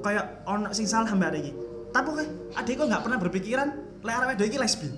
kayak 0.00 0.24
ono 0.42 0.68
sing 0.70 0.84
salah 0.84 1.08
mbak 1.08 1.32
iki. 1.34 1.52
Tapi 1.90 2.06
kok 2.08 2.26
adek 2.54 2.74
kok 2.76 2.86
nggak 2.86 3.02
pernah 3.02 3.18
berpikiran 3.18 3.68
lek 4.00 4.14
arek 4.14 4.26
wedok 4.32 4.46
iki 4.46 4.58
lesbi. 4.58 4.88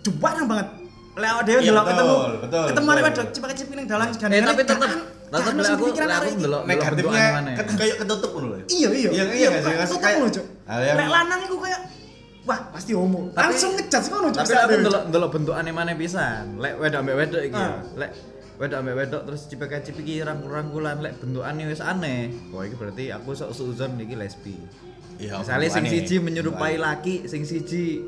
Coba 0.00 0.28
banget. 0.42 0.68
Lek 1.10 1.28
awak 1.28 1.42
dhewe 1.44 1.58
Iya, 1.60 1.70
ndelok 1.70 1.84
ketemu 1.86 2.14
ketemu 2.70 2.86
arek 2.88 3.04
wedok 3.04 3.26
cipika 3.30 3.54
cipiki 3.54 3.76
ning 3.76 3.86
dalan 3.86 4.06
Eh 4.06 4.16
gandengan. 4.16 4.48
tapi 4.48 4.62
tetep 4.62 4.78
gak- 4.80 5.04
tetep 5.30 5.52
lek 5.54 5.70
aku 5.70 5.84
lek 5.86 6.10
aku 6.10 6.30
ndelok 6.38 6.62
Negatifnya 6.64 7.20
ya. 7.20 7.64
kayak 7.76 7.96
ketutup 7.98 8.30
ngono 8.32 8.46
loh. 8.46 8.58
Iya 8.66 8.88
iya. 8.90 9.10
Iya, 9.10 9.24
iya 9.30 9.48
tetep 9.52 9.98
kayak 9.98 10.16
ngono, 10.18 10.30
Cuk. 10.32 10.46
Lek 10.70 11.08
lanang 11.08 11.40
iku 11.44 11.56
kayak 11.58 11.80
wah 12.40 12.60
pasti 12.72 12.92
homo. 12.96 13.20
Tapi- 13.30 13.42
Langsung 13.46 13.70
ngejat 13.76 14.00
sih 14.00 14.10
ngono 14.10 14.28
Cuk. 14.30 14.40
Tapi 14.40 14.54
aku 14.56 14.74
ndelok 14.80 15.02
ndelok 15.08 15.30
bentukane 15.30 15.70
mana 15.70 15.92
pisan. 15.92 16.44
Lek 16.56 16.74
wedok 16.78 16.98
ambek 17.00 17.16
wedok 17.18 17.42
iki. 17.44 17.54
ya. 17.54 17.68
Ah. 17.68 17.78
Lek 17.96 18.10
wedok 18.56 18.78
ambek 18.80 18.94
wedok 18.96 19.22
terus 19.24 19.40
cipika 19.46 19.76
cipiki 19.80 20.14
rangkul-rangkulan 20.20 20.96
lek 20.98 21.14
bentukane 21.18 21.62
wis 21.64 21.82
aneh. 21.82 22.32
Wah 22.50 22.64
iki 22.64 22.74
berarti 22.74 23.04
aku 23.10 23.34
sok 23.34 23.50
suuzon 23.52 23.98
iki 23.98 24.14
lesbi. 24.14 24.56
Iya, 25.20 25.36
Misalnya 25.36 25.68
sing 25.68 25.84
siji 25.86 26.16
menyerupai 26.18 26.74
laki, 26.76 27.24
sing 27.24 27.44
siji 27.44 28.00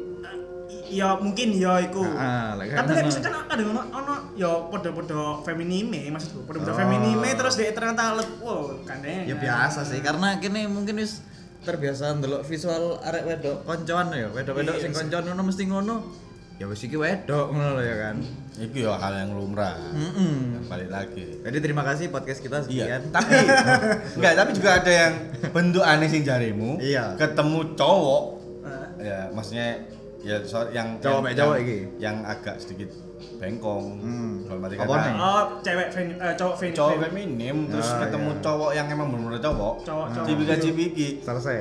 Ya 0.88 1.16
mungkin 1.16 1.52
ya 1.52 1.80
iku. 1.80 2.04
Ah, 2.04 2.52
lek 2.54 2.68
Tapi 2.68 2.76
kan 2.76 2.84
lek 2.90 2.96
ono. 2.98 3.08
misalkan 3.08 3.32
ada 3.46 3.62
ono 3.62 3.82
ono 3.86 4.14
ya 4.34 4.50
padha-padha 4.66 5.40
feminime 5.42 6.08
maksudku. 6.10 6.44
Padha-padha 6.44 6.68
Oh. 6.68 6.76
feminime 6.78 7.28
terus 7.32 7.54
dia 7.54 7.72
ternyata 7.72 8.12
let 8.14 8.28
wow 8.38 8.76
kandeng. 8.82 9.24
ya 9.24 9.32
biasa 9.34 9.84
sih 9.84 10.00
karena 10.00 10.36
kini 10.36 10.64
mungkin 10.66 10.96
wis 10.98 11.24
terbiasa 11.62 12.12
ndelok 12.14 12.42
visual 12.42 13.00
arek 13.00 13.24
wedok 13.24 13.56
koncoan 13.62 14.10
ya 14.10 14.28
wedok-wedok 14.28 14.74
Iya 14.74 14.82
sing 14.82 14.90
sih. 14.90 14.98
koncoan 14.98 15.24
ngono 15.26 15.42
mesti 15.42 15.64
ngono 15.64 15.94
ya 16.54 16.64
wis 16.64 16.80
iki 16.80 16.94
wedok 16.94 17.48
ngono 17.48 17.74
lho 17.74 17.82
ya 17.82 17.96
kan 18.00 18.16
Itu 18.52 18.84
ya 18.84 18.94
hal 18.94 19.16
yang 19.16 19.32
lumrah. 19.32 19.80
Mm-mm. 19.90 20.68
Balik 20.68 20.88
lagi. 20.88 21.40
jadi 21.40 21.56
terima 21.58 21.80
kasih 21.82 22.08
podcast 22.08 22.38
kita 22.38 22.60
Iya, 22.62 23.00
sekian 23.00 23.02
tapi 23.08 23.32
enggak, 24.20 24.34
tapi 24.36 24.50
juga 24.52 24.70
ada 24.76 24.92
yang 24.92 25.14
bentuk 25.48 25.80
aneh 25.82 26.06
sing 26.06 26.20
jarimu. 26.20 26.76
Iya. 26.78 27.16
Ketemu 27.16 27.72
cowok, 27.74 28.24
Ah. 28.62 28.86
ya 28.94 29.18
maksudnya 29.30 29.80
ya 30.20 30.38
so, 30.42 30.68
yang 30.68 31.00
Cowok 31.00 31.26
yang, 31.26 31.34
cowok 31.34 31.56
yang, 31.56 31.64
iki? 31.64 31.78
yang 31.98 32.16
agak 32.22 32.56
sedikit 32.56 32.92
bengkong. 33.34 33.84
Hmm. 33.98 34.32
Dalam 34.44 34.60
arti 34.62 34.74
Apa 34.76 34.84
kata, 34.86 35.00
nih? 35.02 35.14
Oh, 35.16 35.42
cewek 35.58 35.88
fem- 35.90 36.18
eh, 36.20 36.34
cowok 36.36 36.54
fem- 36.54 36.74
cowok 36.76 36.90
fem- 36.92 37.02
feminim 37.08 37.56
terus 37.66 37.88
Ah, 37.88 37.98
ketemu 38.04 38.30
iya. 38.30 38.42
cowok 38.44 38.70
yang 38.72 38.86
emang 38.86 39.08
benar-benar 39.08 39.40
cowok. 39.42 39.74
Cowok, 39.82 40.06
cowok. 40.12 40.26
Cibika 40.28 40.54
cibiki. 40.56 41.08
Selesai. 41.18 41.58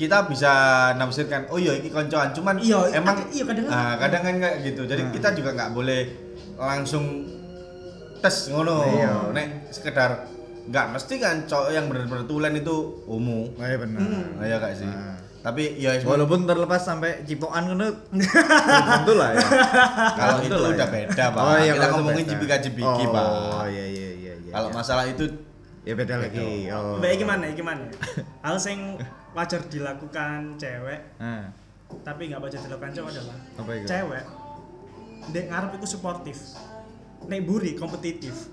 Kita 0.00 0.24
bisa 0.24 0.52
nafsirkan, 0.96 1.44
oh 1.52 1.60
iya 1.60 1.76
iki 1.76 1.92
koncoan, 1.92 2.32
cuman 2.32 2.56
Iya, 2.56 2.88
emang 2.96 3.20
iya, 3.28 3.44
kadang- 3.44 3.68
nah, 3.68 4.00
kadang 4.00 4.22
kan 4.24 4.34
kayak 4.40 4.56
gitu. 4.64 4.88
Jadi 4.88 5.02
Nah. 5.04 5.12
kita 5.12 5.28
juga 5.36 5.50
nggak 5.52 5.70
boleh 5.76 6.00
langsung 6.56 7.28
tes 8.16 8.48
ngono. 8.48 8.80
Iya. 8.88 9.28
Nek 9.28 9.68
sekedar 9.68 10.24
nggak 10.64 10.86
mesti 10.88 11.14
kan 11.20 11.36
cowok 11.44 11.68
yang 11.68 11.84
benar-benar 11.92 12.24
tulen 12.24 12.56
itu 12.56 13.04
homo. 13.04 13.52
Oh 13.52 13.60
iya 13.60 13.76
benar. 13.76 14.00
Hmm. 14.00 14.40
Nah, 14.40 14.46
ya 14.48 14.56
gak 14.56 14.72
sih? 14.72 14.88
Nah. 14.88 15.20
Tapi 15.40 15.76
ya 15.76 15.96
Walaupun 16.00 16.44
terlepas 16.44 16.80
sampai 16.80 17.20
cipokan 17.24 17.68
ngono. 17.68 17.88
tentu 18.92 19.12
lah 19.16 19.36
ya. 19.36 19.40
kalau 20.12 20.36
itu 20.40 20.52
lah 20.54 20.68
udah 20.72 20.88
ya. 20.88 20.94
beda, 20.96 21.24
Pak. 21.32 21.40
Oh, 21.40 21.56
iya, 21.56 21.72
Kita 21.76 21.86
ngomongin 21.92 22.24
beda. 22.24 22.32
cipika-cipiki, 22.36 23.04
oh, 23.04 23.12
Pak. 23.12 23.24
Oh 23.24 23.64
iya 23.68 23.84
iya 23.84 24.08
iya 24.16 24.32
iya. 24.36 24.52
Kalau 24.52 24.68
iya. 24.68 24.76
masalah 24.76 25.04
itu 25.04 25.24
ya 25.80 25.92
beda 25.96 26.14
lagi. 26.20 26.68
Oh. 26.72 27.00
Mbak 27.00 27.10
gimana 27.16 27.44
gimana? 27.52 27.84
Hal 28.44 28.56
yang 28.60 29.00
wajar 29.32 29.60
dilakukan 29.64 30.56
cewek 30.56 31.00
Nah, 31.16 31.46
tapi 32.00 32.22
nggak 32.26 32.40
wajar 32.40 32.60
dilakukan 32.60 32.92
cowok 32.92 33.10
adalah 33.10 33.36
apa 33.54 33.70
itu? 33.72 33.86
cewek 33.86 34.24
dek 35.28 35.44
ngarep 35.46 35.70
iku 35.74 35.86
suportif 35.88 36.38
nek 37.24 37.40
buri 37.42 37.74
kompetitif 37.74 38.50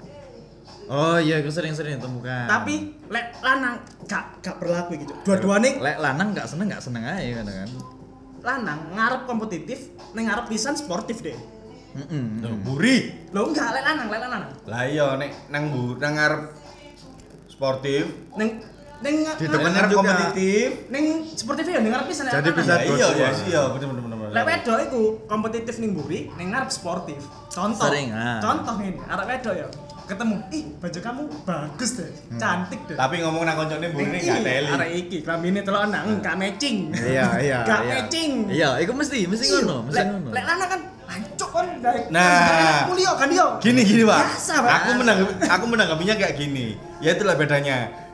Oh 0.88 1.16
iya, 1.18 1.40
aku 1.40 1.48
sering-sering 1.48 2.00
temukan. 2.00 2.48
tapi 2.48 2.96
lek 3.08 3.36
lanang 3.42 3.76
gak 4.04 4.40
gak 4.40 4.56
berlaku 4.56 4.96
gitu 4.96 5.12
dua-duanya 5.22 5.76
lek 5.78 5.98
lanang 5.98 6.32
nggak 6.32 6.48
seneng 6.48 6.68
nggak 6.68 6.80
seneng 6.82 7.04
aja 7.04 7.32
kan 7.34 7.46
kan. 7.46 7.70
lanang 8.42 8.80
ngarep 8.94 9.22
kompetitif 9.24 9.80
nek 10.12 10.24
ngarep 10.26 10.46
pisan 10.48 10.74
sportif 10.74 11.20
deh 11.20 11.36
Mm-mm. 11.98 12.40
Loh, 12.40 12.56
buri. 12.62 13.28
lo 13.32 13.48
enggak 13.48 13.74
lek 13.74 13.84
lanang 13.84 14.08
lek 14.08 14.22
lanang 14.22 14.44
Lah 14.64 14.84
iya 14.86 15.08
nek 15.16 15.32
nang 15.50 15.64
bu 15.68 15.98
nang 15.98 16.14
ngarep 16.14 16.42
sportif, 17.50 18.06
neng 18.36 18.62
neng 18.98 19.16
Di 19.30 19.46
juga. 19.46 19.62
kompetitif. 19.94 20.90
neng 20.90 21.06
sportif 21.30 21.66
ya 21.66 21.78
neng 21.78 21.92
ngarep 21.92 22.08
pisan 22.08 22.26
Jadi 22.28 22.50
bisa 22.52 22.74
Ya 22.74 22.84
iya 22.84 23.08
iya 23.14 23.30
iya 23.46 23.62
bener 23.70 23.88
bener 23.88 24.02
bener. 24.04 24.30
lek 24.34 24.44
wedok 24.44 24.78
iku 24.84 25.02
kompetitif 25.26 25.78
ning 25.78 25.94
buri 25.94 26.34
neng 26.34 26.50
ngarep 26.50 26.70
sportif 26.70 27.22
contoh 27.48 27.86
Sering, 27.86 28.10
ah. 28.10 28.38
contoh 28.40 28.76
ini 28.80 28.98
arek 29.00 29.26
wedok 29.30 29.54
ya 29.56 29.68
ketemu 30.04 30.36
ih 30.50 30.64
baju 30.80 31.00
kamu 31.00 31.22
bagus 31.44 31.92
deh 31.94 32.10
cantik 32.36 32.80
deh 32.88 32.96
Tapi 32.96 33.16
ngomong 33.20 33.44
nang 33.44 33.56
koncone 33.56 33.88
buri 33.92 34.08
Ning 34.08 34.24
gak 34.24 34.40
teli. 34.42 34.72
arek 34.72 34.90
iki 34.98 35.18
klambine 35.22 35.60
telok 35.62 35.84
nang 35.86 36.08
gak 36.18 36.34
matching 36.34 36.90
Iya 36.92 37.28
iya. 37.38 37.60
Gak 37.70 37.82
iya. 37.82 37.92
matching. 37.94 38.32
Iya, 38.48 38.70
itu 38.80 38.92
mesti 38.92 39.20
mesti 39.26 39.46
Iya, 39.46 39.58
ngono, 39.62 39.76
mesti 39.84 39.96
lek 39.96 40.06
ngono. 40.08 40.30
lek 40.32 40.44
lanang 40.44 40.70
kan 40.70 40.82
hancur 41.08 41.50
kan 41.52 41.66
dari 41.80 42.00
Nah. 42.10 42.88
kuliah 42.88 43.14
kan 43.14 43.28
dia 43.28 43.48
Gini 43.60 43.82
gini 43.84 44.04
pak. 44.04 44.22
Biasa, 44.26 44.54
Pak. 44.58 44.72
Aku 44.74 44.90
menanggapi 44.96 45.34
aku 45.46 45.66
menanggapinya 45.66 46.16
kayak 46.16 46.34
gini. 46.36 46.68
Ya 46.98 47.14
itulah 47.14 47.36
bedanya. 47.36 48.07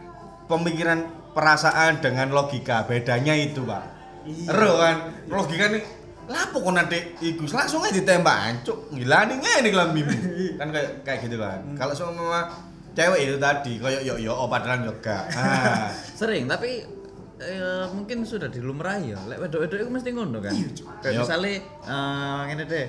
Pemikiran 0.48 1.00
perasaan 1.34 2.00
dengan 2.00 2.30
logika 2.30 2.86
bedanya 2.86 3.34
itu 3.34 3.66
pak. 3.66 3.84
Iya. 4.24 4.48
Ero 4.54 4.72
kan 4.80 4.96
logika 5.28 5.66
nih. 5.74 5.84
Lapo 6.24 6.64
kon 6.64 6.80
adek 6.80 7.20
iku 7.20 7.44
langsung 7.52 7.84
aja 7.84 7.92
ditembak 7.92 8.38
ancuk. 8.48 8.96
Gila 8.96 9.28
nih 9.28 9.36
ngene 9.44 9.70
kelambimu. 9.74 10.16
kan 10.60 10.68
kayak 10.72 10.90
kayak 11.04 11.20
gitu 11.28 11.36
kan. 11.36 11.60
Kalau 11.76 11.92
sama 11.92 12.48
cewek 12.96 13.20
itu 13.28 13.38
tadi 13.42 13.74
kayak 13.82 14.02
yo 14.08 14.16
yo 14.16 14.32
oh 14.32 14.48
padahal 14.48 14.88
yo 14.88 14.94
gak. 15.04 15.28
Ah. 15.36 15.92
Sering, 16.16 16.48
tapi 16.48 16.86
eh, 17.44 17.86
mungkin 17.92 18.24
sudah 18.24 18.48
dilumrahi 18.48 19.12
ya. 19.12 19.20
Lek 19.28 19.38
wedok-wedok 19.44 19.78
itu 19.84 19.92
mesti 19.92 20.10
ngono 20.16 20.40
kan. 20.40 20.54
Kayak 21.04 21.14
Yo. 21.18 21.22
misalnya 21.28 21.54
eh 21.92 22.42
ngene 22.48 22.64
deh. 22.72 22.88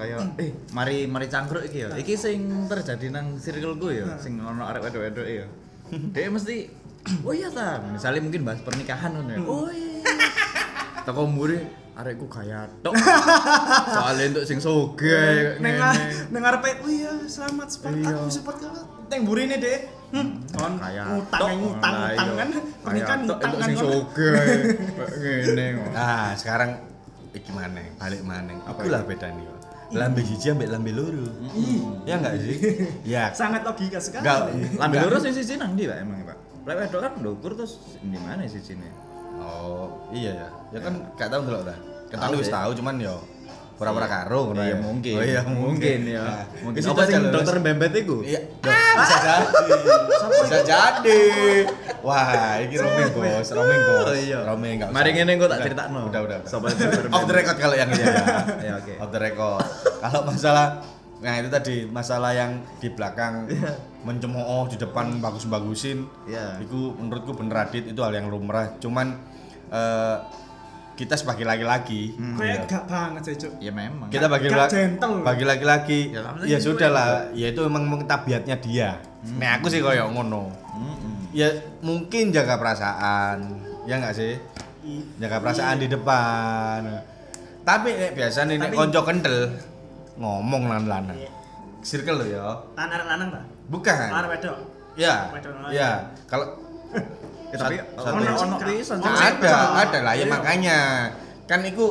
Kayak 0.00 0.16
eh 0.40 0.50
mari 0.72 1.04
mari 1.04 1.26
cangkruk 1.28 1.64
iki 1.68 1.84
ya. 1.84 1.88
Iki 1.92 2.14
sing 2.16 2.40
terjadi 2.72 3.12
nang 3.12 3.36
circleku 3.36 3.92
ya, 3.92 4.16
sing 4.16 4.40
ono 4.40 4.64
arek 4.64 4.80
wedok-wedok 4.80 5.26
ya. 5.28 5.44
Dia 6.10 6.28
mesti 6.28 6.56
oh 7.22 7.30
iya 7.30 7.48
ta, 7.48 7.78
misalnya 7.86 8.20
mungkin 8.20 8.42
bahas 8.42 8.58
pernikahan 8.60 9.10
ngono 9.12 9.30
ya. 9.30 9.38
Oh 9.40 9.68
iya. 9.68 10.02
Toko 11.02 11.22
mburi 11.24 11.62
arekku 11.94 12.26
kaya 12.26 12.66
tok. 12.80 12.92
Soalnya 13.96 14.24
untuk 14.30 14.44
sing 14.44 14.58
soge 14.58 15.56
neng 15.56 15.74
ngene. 15.74 16.04
neng 16.28 16.40
ngarepe 16.40 16.70
oh 16.78 16.90
iya 16.90 17.12
selamat 17.24 17.68
support 17.70 17.94
Iya. 17.94 18.10
aku 18.12 18.28
support 18.28 18.56
kamu 18.58 18.80
neng 19.06 19.20
burine 19.22 19.56
deh 19.56 19.78
hmm 20.06 20.28
kon 20.52 20.76
Kaya 20.76 21.02
ngutang 21.08 21.40
tok. 21.40 21.48
ngutang 21.56 21.92
Lah, 21.92 22.00
ngutang 22.04 22.28
iya. 22.28 22.36
kan 22.36 22.48
pernikahan 22.82 23.18
ngutang 23.22 23.38
untuk 23.38 23.38
kan 23.56 23.64
sing 23.64 23.76
soge 23.76 24.30
ngene. 25.22 25.66
Nah, 25.90 26.34
sekarang 26.34 26.70
iki 27.32 27.50
maneng, 27.50 27.86
balik 27.96 28.22
maneng. 28.22 28.58
Apa 28.62 28.80
Iku 28.80 28.90
lah 28.90 29.02
bedanya. 29.02 29.50
Lambe 29.94 30.20
siji 30.26 30.50
ambek 30.50 30.66
lambe 30.72 30.90
loro. 30.90 31.26
Ya 32.02 32.18
enggak 32.18 32.34
sih? 32.42 32.56
Ya. 33.12 33.30
sangat 33.30 33.62
logika 33.62 34.02
sekali 34.02 34.26
Enggak. 34.26 34.40
Lambe 34.82 34.94
enggak. 34.98 35.06
lurus 35.10 35.22
sing 35.22 35.34
siji 35.34 35.54
nang 35.54 35.78
ndi 35.78 35.86
Pak 35.86 35.98
emang 36.02 36.20
Pak? 36.26 36.38
Lek 36.66 36.76
wedok 36.82 37.00
kan 37.06 37.12
ndukur 37.22 37.50
terus 37.54 37.78
di 38.02 38.18
mana 38.18 38.42
sijine? 38.50 38.90
Oh, 39.38 40.10
iya 40.10 40.32
ya. 40.34 40.48
Ya 40.74 40.78
kan 40.82 40.94
gak 41.14 41.28
tahu 41.30 41.46
ndelok 41.46 41.62
ta. 41.70 41.74
Tahu 42.10 42.40
wis 42.42 42.50
tahu 42.50 42.70
cuman 42.74 42.98
yo 42.98 43.16
pura-pura 43.76 44.08
karo 44.08 44.50
ngono 44.50 44.64
Iya 44.64 44.72
ya. 44.72 44.76
mungkin. 44.80 45.14
Oh 45.14 45.24
iya 45.24 45.42
mungkin 45.44 46.00
ya. 46.08 46.24
Mungkin 46.64 46.80
di 46.80 46.80
situ 46.80 46.96
apa 46.96 47.02
sih 47.04 47.14
dokter 47.20 47.54
bembet 47.60 47.92
iku? 47.92 48.24
Iya, 48.24 48.40
bisa 48.96 49.16
jadi. 49.20 49.46
Bisa 50.42 50.58
jadi. 50.64 51.22
Wah, 52.00 52.56
ini 52.64 52.74
roaming 52.80 53.10
bos, 53.12 53.48
roaming 53.52 53.80
bos. 53.84 54.06
Oh, 54.08 54.16
iya. 54.16 54.38
Roaming 54.48 54.72
enggak. 54.80 54.90
Mari 54.96 55.10
ngene 55.12 55.30
engko 55.36 55.46
tak 55.52 55.60
critakno. 55.60 56.08
Udah, 56.08 56.20
udah. 56.24 56.38
Sobat 56.48 56.72
Off 57.12 57.24
the 57.28 57.34
record 57.36 57.56
kalau 57.60 57.76
yang 57.76 57.92
ini 57.92 58.00
ya. 58.00 58.14
Ya 58.64 58.72
oke. 58.80 58.94
Off 58.96 59.10
the 59.12 59.20
record. 59.20 59.62
Kalau 60.00 60.20
masalah 60.24 60.68
Nah 61.16 61.40
itu 61.40 61.48
tadi 61.48 61.88
masalah 61.88 62.36
yang 62.36 62.60
di 62.76 62.92
belakang 62.92 63.48
mencemooh 64.04 64.68
di 64.68 64.76
depan 64.76 65.16
bagus-bagusin. 65.16 66.04
Iya. 66.28 66.60
Itu 66.60 66.92
menurutku 66.96 67.32
bener 67.32 67.64
Adit 67.68 67.88
itu 67.88 68.00
hal 68.04 68.12
yang 68.12 68.28
lumrah. 68.28 68.76
Cuman 68.76 69.16
eh, 69.72 70.16
kita 70.96 71.12
sebagai 71.12 71.44
laki-laki. 71.44 72.16
Kayak 72.34 72.64
gak 72.66 72.84
banget 72.88 73.22
sih 73.22 73.34
cuk. 73.38 73.52
Ya 73.60 73.68
memang. 73.70 74.08
kita 74.08 74.26
bagi 74.26 74.48
Gak 74.48 74.56
la- 74.58 74.66
gentle. 74.66 75.20
bagi 75.20 75.44
laki-laki 75.44 76.00
Ya, 76.10 76.20
ya, 76.42 76.58
sudah 76.58 76.88
lah. 76.88 77.08
Ya 77.30 77.52
itu 77.52 77.60
emang, 77.60 77.84
emang 77.84 78.02
tabiatnya 78.02 78.56
dia. 78.56 78.96
Nah 79.36 79.60
aku 79.60 79.68
sih 79.68 79.78
koyo 79.78 80.08
ngono. 80.08 80.48
Mm-mm. 80.72 81.30
ya 81.30 81.52
mungkin 81.80 82.32
jaga 82.32 82.56
perasaan. 82.56 83.60
Ya 83.84 83.96
nggak 83.96 84.12
sih? 84.12 84.40
Jaga 85.16 85.38
perasaan 85.38 85.76
di 85.76 85.86
depan. 85.86 86.80
Tapi 87.60 87.88
nek 87.92 88.12
biasa 88.14 88.44
nih 88.44 88.56
nek 88.56 88.72
konco 88.72 89.00
kental 89.02 89.52
ngomong 90.16 90.64
lan 90.64 90.86
lanang 90.86 91.12
Iya. 91.14 91.30
circle 91.82 92.16
lo 92.16 92.24
ya. 92.24 92.46
Lan 92.72 92.88
arek 92.88 93.06
lanang 93.06 93.28
ta 93.30 93.42
bukan 93.66 94.08
wedok? 94.26 94.56
Ya. 94.94 95.28
Wedok. 95.28 95.52
ya. 95.68 96.08
Kalau 96.24 96.46
Ya, 97.56 97.62
tapi 97.62 97.76
ono 97.96 98.20
ono 98.36 98.56
pisan. 98.58 98.96
Ono 98.98 99.08
ada 99.10 99.54
ada 99.78 99.98
lah 100.02 100.12
ya 100.12 100.20
Iya. 100.20 100.26
makanya 100.28 100.78
kan 101.44 101.60
itu 101.62 101.84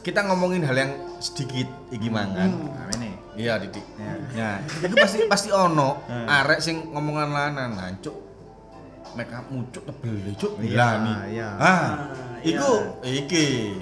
kita 0.00 0.24
ngomongin 0.24 0.62
hal 0.62 0.74
yang 0.74 0.92
sedikit 1.18 1.68
iki 1.88 2.08
mangan 2.08 2.50
Nah, 2.50 2.88
ini. 2.92 3.10
Iya, 3.34 3.56
Didik. 3.58 3.84
Ya. 3.94 4.12
Ya, 4.32 4.50
itu 4.60 4.94
pasti 4.94 5.18
pasti 5.26 5.48
ono 5.48 6.02
Hmm. 6.02 6.26
arek 6.26 6.58
sing 6.58 6.90
ngomongan 6.90 7.28
lanang 7.30 7.70
nancuk. 7.72 8.16
Make 9.12 9.28
up 9.30 9.44
mucuk 9.46 9.84
tebel 9.84 10.16
deh, 10.18 10.34
cuk. 10.34 10.56
Iya, 10.58 10.88
iya. 11.28 11.48
Ah, 11.52 11.60
Ah, 11.60 11.90
iku 12.42 12.96
iki. 13.02 13.76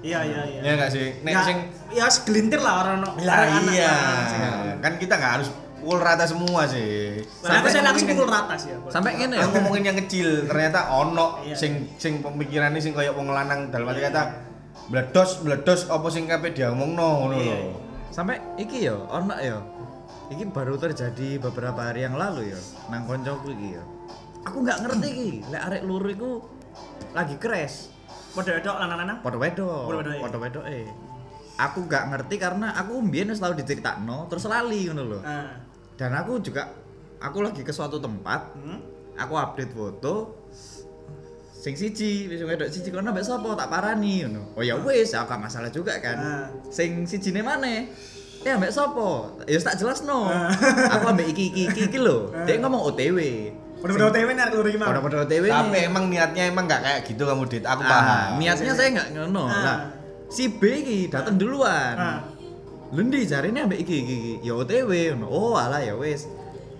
iya 0.00 0.22
iya 0.22 0.40
iya 0.44 0.60
Ya 0.60 0.70
enggak 0.72 0.90
sih? 0.92 1.18
Nek 1.20 1.32
Nggak, 1.32 1.44
sing 1.44 1.58
ya 1.90 2.06
segelintir 2.06 2.60
lah 2.60 2.74
orang 2.80 2.96
no 3.00 3.10
lah 3.18 3.34
arek 3.36 3.50
anak 3.52 3.72
iya. 3.72 3.94
sing- 4.24 4.78
Kan 4.78 4.92
kita 4.96 5.14
nggak 5.14 5.32
harus 5.34 5.48
pukul 5.76 5.98
rata 5.98 6.24
semua 6.24 6.64
sih. 6.64 7.20
Aku 7.40 7.66
sih 7.66 7.80
langsung 7.80 8.08
pukul 8.08 8.26
rata 8.26 8.54
sih 8.54 8.70
ya 8.70 8.78
Sampai 8.86 9.14
ngene 9.14 9.34
ya. 9.34 9.44
yang- 9.44 9.52
ngomongin 9.52 9.84
yang 9.84 9.98
kecil, 9.98 10.44
ternyata 10.44 10.88
ono 10.88 11.40
Iya. 11.42 11.54
sing 11.54 11.72
sing 11.94 12.18
pemikirannya 12.18 12.78
sing 12.78 12.92
kayak 12.92 13.12
wong 13.12 13.28
lanang 13.28 13.68
dalam 13.68 13.86
arti 13.86 14.02
kata 14.02 14.22
bledos 14.86 15.40
bledos 15.40 15.86
apa 15.86 16.06
sing 16.08 16.24
kabeh 16.24 16.50
dia 16.50 16.70
ngomongno 16.70 17.06
ngono 17.20 17.34
Iya, 17.36 17.56
lho. 17.60 17.70
Sampai 18.08 18.38
iki 18.56 18.84
ya, 18.84 18.96
ono 18.96 19.34
ya. 19.34 19.58
Iki 20.26 20.48
baru 20.48 20.74
terjadi 20.74 21.38
beberapa 21.38 21.78
hari 21.84 22.02
yang 22.02 22.16
lalu 22.16 22.50
ya, 22.50 22.58
nang 22.88 23.04
koncoku 23.04 23.52
iki 23.52 23.76
ya. 23.76 23.82
Aku 24.42 24.62
nggak 24.62 24.78
ngerti 24.80 25.06
iki, 25.08 25.30
lek 25.46 25.62
arek 25.62 25.82
luru 25.82 26.08
iku 26.08 26.30
lagi 27.12 27.36
crash. 27.36 27.90
Padha 28.30 28.52
wedok 28.52 28.76
lanang-lanang 28.76 29.18
Podo 29.20 29.38
wedok. 29.38 29.86
Podo 29.86 29.98
wedok. 29.98 30.30
Podo 30.30 30.60
eh. 30.64 30.84
Aku 31.56 31.82
nggak 31.82 32.04
ngerti 32.06 32.36
karena 32.36 32.68
aku 32.74 33.00
mbiyen 33.00 33.28
wis 33.28 33.40
tau 33.40 33.50
diceritakno 33.50 34.28
terus 34.28 34.44
lali 34.44 34.86
ngono 34.86 35.02
lho. 35.06 35.18
ah 35.22 35.56
Dan 35.96 36.12
aku 36.12 36.38
juga 36.38 36.68
aku 37.18 37.40
lagi 37.40 37.60
ke 37.60 37.72
suatu 37.72 37.96
tempat, 37.96 38.52
hmm? 38.54 38.78
aku 39.16 39.34
update 39.34 39.72
foto 39.72 40.36
sing 41.56 41.74
siji 41.74 42.30
wis 42.30 42.46
wedok 42.46 42.70
siji 42.70 42.94
kono 42.94 43.10
mbek 43.10 43.26
sapa 43.26 43.48
tak 43.56 43.66
parani 43.66 44.22
ngono. 44.22 44.54
Oh 44.54 44.62
ya 44.62 44.78
wis, 44.78 45.10
aku 45.12 45.26
gak 45.26 45.42
masalah 45.42 45.66
juga 45.68 45.98
kan. 45.98 46.14
Ah. 46.14 46.46
Sing 46.68 47.02
sijine 47.02 47.42
maneh 47.42 47.90
Ya 48.46 48.54
mbek 48.54 48.70
sapa? 48.70 49.34
Ya 49.48 49.58
wis 49.58 49.66
tak 49.66 49.74
jelasno. 49.74 50.30
Ah. 50.30 50.52
Aku 50.94 51.10
ambek 51.10 51.34
iki 51.34 51.50
iki 51.50 51.62
iki, 51.66 51.80
iki 51.90 51.98
lho. 51.98 52.30
Dia 52.46 52.62
ngomong 52.62 52.86
OTW. 52.86 53.18
Padha-padha 53.76 54.08
OTW 54.08 54.28
nek 54.32 54.48
lur 54.54 54.64
iki 54.64 54.78
mah 54.78 54.88
Pada 54.88 55.00
pada 55.02 55.16
OTW 55.26 55.44
Tapi 55.48 55.68
nih. 55.74 55.82
emang 55.90 56.04
niatnya 56.06 56.42
emang 56.46 56.64
nggak 56.64 56.80
kayak 56.80 57.00
gitu 57.02 57.22
kamu 57.26 57.42
Dit. 57.50 57.64
Aku 57.66 57.82
Ah, 57.82 57.90
paham. 57.90 58.30
niatnya 58.38 58.72
saya 58.72 58.88
nggak 58.94 59.08
ngono. 59.18 59.44
Ah. 59.50 59.58
Nah, 59.58 59.78
si 60.30 60.46
B 60.46 60.60
iki 60.70 60.98
dateng 61.10 61.34
duluan. 61.34 61.96
Nah, 62.86 62.94
Lendi 62.94 63.26
jarine 63.26 63.58
ambek 63.60 63.82
iki 63.82 63.96
iki. 63.98 64.16
Ya 64.42 64.54
OTW. 64.54 64.90
Oh 65.24 65.54
alah 65.54 65.80
ya 65.80 65.94
wis. 65.94 66.30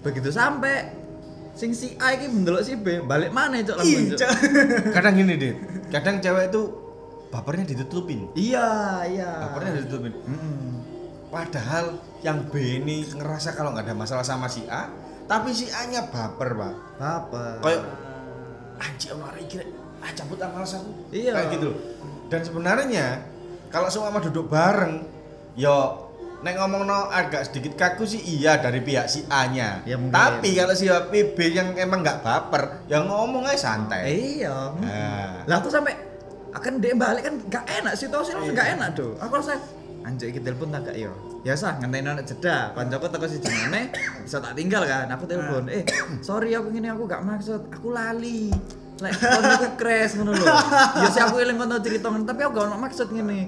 Begitu 0.00 0.30
sampai 0.30 0.94
sing 1.52 1.72
si 1.72 1.96
A 1.96 2.12
iki 2.12 2.28
mendelok 2.28 2.62
si 2.62 2.76
B, 2.76 3.00
balik 3.00 3.32
mana 3.32 3.56
cok 3.58 3.80
langsung 3.80 4.02
ih, 4.06 4.12
cok. 4.12 4.30
Kadang 4.92 5.14
gini 5.16 5.34
dit 5.34 5.56
kadang 5.88 6.20
cewek 6.20 6.52
itu 6.52 6.62
bapernya 7.26 7.64
ditutupin 7.64 8.28
Iya, 8.34 8.68
iya. 9.08 9.30
bapernya 9.40 9.80
ditutupin 9.80 10.12
Mm-mm. 10.20 10.84
padahal 11.26 11.96
yang 12.20 12.44
B 12.50 12.58
ini 12.76 13.08
ngerasa 13.08 13.54
kalau 13.54 13.72
nggak 13.72 13.88
ada 13.88 13.94
masalah 13.96 14.20
sama 14.20 14.46
si 14.46 14.68
A 14.68 14.92
tapi 15.25 15.50
si 15.50 15.70
A 15.70 15.88
nya 15.88 16.04
baper 16.06 16.52
pak 16.52 16.75
Apa? 16.98 17.44
kayak 17.64 17.82
anjir 18.76 19.16
arek 19.16 19.42
iki 19.46 19.56
ah 19.98 20.10
cabut 20.12 20.36
males 20.38 20.75
aku 20.75 20.90
Iya. 21.08 21.32
kayak 21.32 21.48
gitu 21.56 21.70
dan 22.28 22.40
sebenarnya 22.42 23.06
kalau 23.70 23.88
semua 23.88 24.12
duduk 24.20 24.46
bareng 24.46 25.06
yo 25.56 26.06
nek 26.44 26.54
ngomong 26.60 26.84
no 26.84 27.08
agak 27.08 27.48
sedikit 27.48 27.75
kaku 27.75 28.04
sih 28.04 28.20
iya 28.20 28.60
dari 28.60 28.84
pihak 28.84 29.08
si 29.08 29.25
A 29.32 29.48
nya 29.48 29.80
Ya, 29.88 29.96
tapi 29.96 30.52
kalau 30.52 30.76
si 30.76 30.86
B 31.10 31.36
yang 31.48 31.72
emang 31.80 32.04
nggak 32.04 32.20
baper 32.20 32.84
yang 32.92 33.08
ngomong 33.08 33.48
aja 33.48 33.72
santai 33.72 34.04
Iya. 34.36 34.76
Nah. 34.76 35.48
Lah 35.48 35.56
aku 35.58 35.72
sampai 35.72 35.96
akan 36.56 36.80
dia 36.80 36.96
balik 36.96 37.25
kan 37.25 37.34
gak 37.48 37.64
enak 37.68 37.92
situasi 37.96 38.32
Iya. 38.32 38.52
gak 38.52 38.68
enak 38.76 38.88
tuh. 38.96 39.12
Aku 39.20 39.36
rasa 39.40 39.60
anjir 40.04 40.32
iki 40.32 40.40
telepon 40.40 40.72
tak 40.72 40.92
gak 40.92 40.96
yo. 40.96 41.12
Ya 41.44 41.52
sah 41.52 41.76
ngenteni 41.76 42.08
anak 42.08 42.25
jeda. 42.25 42.72
Kancaku 42.72 43.06
teko 43.12 43.26
siji 43.28 43.48
meneh 43.68 43.92
bisa 44.25 44.40
tak 44.40 44.56
tinggal 44.56 44.84
kan. 44.88 45.08
Aku 45.12 45.28
telepon, 45.28 45.68
"Eh, 45.68 45.84
sorry 46.25 46.56
aku 46.56 46.72
ngene 46.72 46.92
aku 46.92 47.04
gak 47.04 47.25
maksud. 47.25 47.68
Aku 47.72 47.92
lali." 47.92 48.52
Lek 48.96 49.12
aku 49.12 49.76
crash 49.76 50.16
ngono 50.16 50.32
lho. 50.32 50.44
Ya 51.04 51.08
sih 51.12 51.20
aku 51.20 51.36
eling 51.44 51.60
kono 51.60 51.76
cerita 51.84 52.08
tapi 52.08 52.40
aku 52.40 52.52
gak 52.56 52.66
ono 52.72 52.76
maksud 52.80 53.08
ngene. 53.12 53.40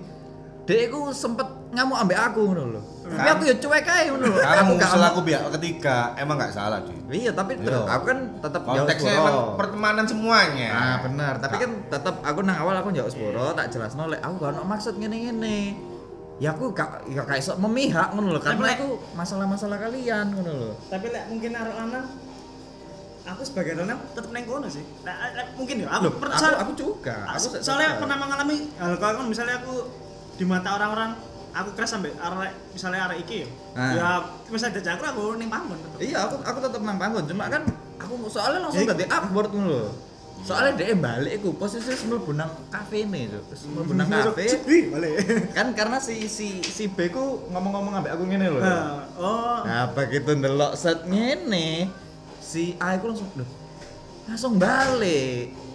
Dek 0.68 0.92
aku 0.92 1.08
sempet 1.16 1.48
ngamuk 1.68 1.98
ambek 1.98 2.18
aku 2.18 2.40
ngono 2.46 2.64
lho. 2.70 2.80
Tapi 3.04 3.28
aku 3.30 3.42
ya 3.44 3.54
cuek 3.54 3.84
ae 3.87 4.04
ngono 4.08 4.25
lho. 4.26 4.38
kamu 4.38 4.72
gak 4.75 4.90
selaku 4.90 5.20
pihak 5.22 5.42
ketiga 5.50 5.96
emang 6.14 6.37
nggak 6.37 6.48
salah 6.50 6.80
di 6.80 6.92
Iya, 7.10 7.30
tapi 7.30 7.52
Iya. 7.54 7.64
terus 7.66 7.82
aku 7.84 8.04
kan 8.06 8.18
tetap 8.38 8.62
konteksnya 8.62 9.12
emang 9.14 9.37
pertemanan 9.54 10.04
semuanya 10.04 10.68
Ah 10.70 10.96
bener, 11.00 11.34
tapi 11.37 11.56
kan 11.56 11.70
tetap 11.87 12.14
aku 12.20 12.40
nang 12.42 12.56
awal 12.58 12.72
aku 12.75 12.88
njawab 12.90 13.08
sepuro 13.08 13.52
tak 13.52 13.68
jelasno 13.68 14.06
lek 14.06 14.18
aku 14.18 14.34
gak 14.38 14.50
ono 14.50 14.62
maksud 14.66 14.94
ngene-ngene. 14.96 15.58
Ya 16.38 16.52
aku 16.52 16.70
gak 16.70 17.04
ya 17.06 17.20
kayak 17.22 17.42
sok 17.42 17.58
memihak 17.58 18.12
ngono 18.12 18.28
lho, 18.30 18.38
karena 18.38 18.54
Tapi 18.54 18.64
lek- 18.64 18.78
itu 18.78 18.88
masalah-masalah 19.12 19.76
kalian 19.78 20.26
ngono 20.30 20.52
lho. 20.54 20.70
Tapi 20.87 21.06
lek 21.06 21.25
mungkin 21.26 21.50
arek 21.52 21.75
lanang 21.75 22.06
aku 23.26 23.42
sebagai 23.42 23.72
lanang 23.75 24.00
tetep 24.08 24.30
neng 24.30 24.44
kono 24.44 24.64
sih. 24.66 24.84
Lek 25.02 25.16
lek 25.34 25.46
mungkin 25.52 25.75
ya 25.78 25.88
aku 25.90 26.02
Loh, 26.02 26.12
per- 26.14 26.30
aku, 26.30 26.40
soal- 26.40 26.58
aku 26.58 26.72
juga. 26.75 27.16
Aku 27.28 27.46
soalnya 27.58 27.98
pernah 27.98 28.16
mengalami 28.16 28.56
hal 28.75 28.96
kalau 28.96 29.14
kan 29.18 29.26
misalnya 29.26 29.58
aku 29.58 29.75
di 30.32 30.44
mata 30.44 30.70
orang-orang 30.72 31.18
aku 31.58 31.70
keras 31.74 31.90
sampai 31.90 32.14
arek 32.14 32.52
misalnya 32.70 33.00
arek 33.10 33.18
iki 33.26 33.36
ya. 33.42 33.48
Ah. 33.74 33.90
Ya 33.90 34.08
misalnya 34.46 34.78
ada 34.78 34.90
aku 34.94 35.04
aku 35.10 35.22
ning 35.42 35.50
panggon 35.50 35.78
tetep. 35.82 35.98
Iya, 35.98 36.18
aku 36.26 36.34
aku 36.46 36.58
tetap 36.62 36.80
nang 36.86 36.98
panggon, 36.98 37.24
cuma 37.26 37.44
kan 37.50 37.62
aku 37.98 38.14
soalnya 38.30 38.58
langsung 38.62 38.86
dadi 38.86 39.04
upward 39.10 39.50
ngono 39.50 39.68
lho. 39.68 39.90
Soalnya 40.38 40.78
dia 40.78 40.94
balik 40.94 41.42
iku 41.42 41.50
posisi 41.58 41.90
mlebu 42.06 42.30
nang 42.30 42.46
kafe 42.70 43.02
nih, 43.10 43.26
Cuk. 43.26 43.42
Terus 43.50 43.62
mlebu 43.74 43.92
nang 43.98 44.06
kafe. 44.06 44.46
Balik. 44.94 45.14
kan 45.58 45.66
karena 45.74 45.98
si 45.98 46.30
si 46.30 46.62
si 46.62 46.86
B 46.86 47.10
ku 47.10 47.42
ngomong-ngomong 47.50 47.98
ambek 47.98 48.14
aku 48.14 48.22
ngene 48.22 48.46
lho. 48.46 48.60
Nah, 48.62 49.02
oh. 49.18 49.58
Nah, 49.66 49.90
begitu 49.90 50.38
ndelok 50.38 50.78
set 50.78 51.02
ngene, 51.10 51.90
si 52.38 52.78
A 52.78 52.94
iku 52.94 53.10
langsung 53.10 53.28
loh. 53.34 53.50
Langsung 54.30 54.54
balik. 54.62 55.67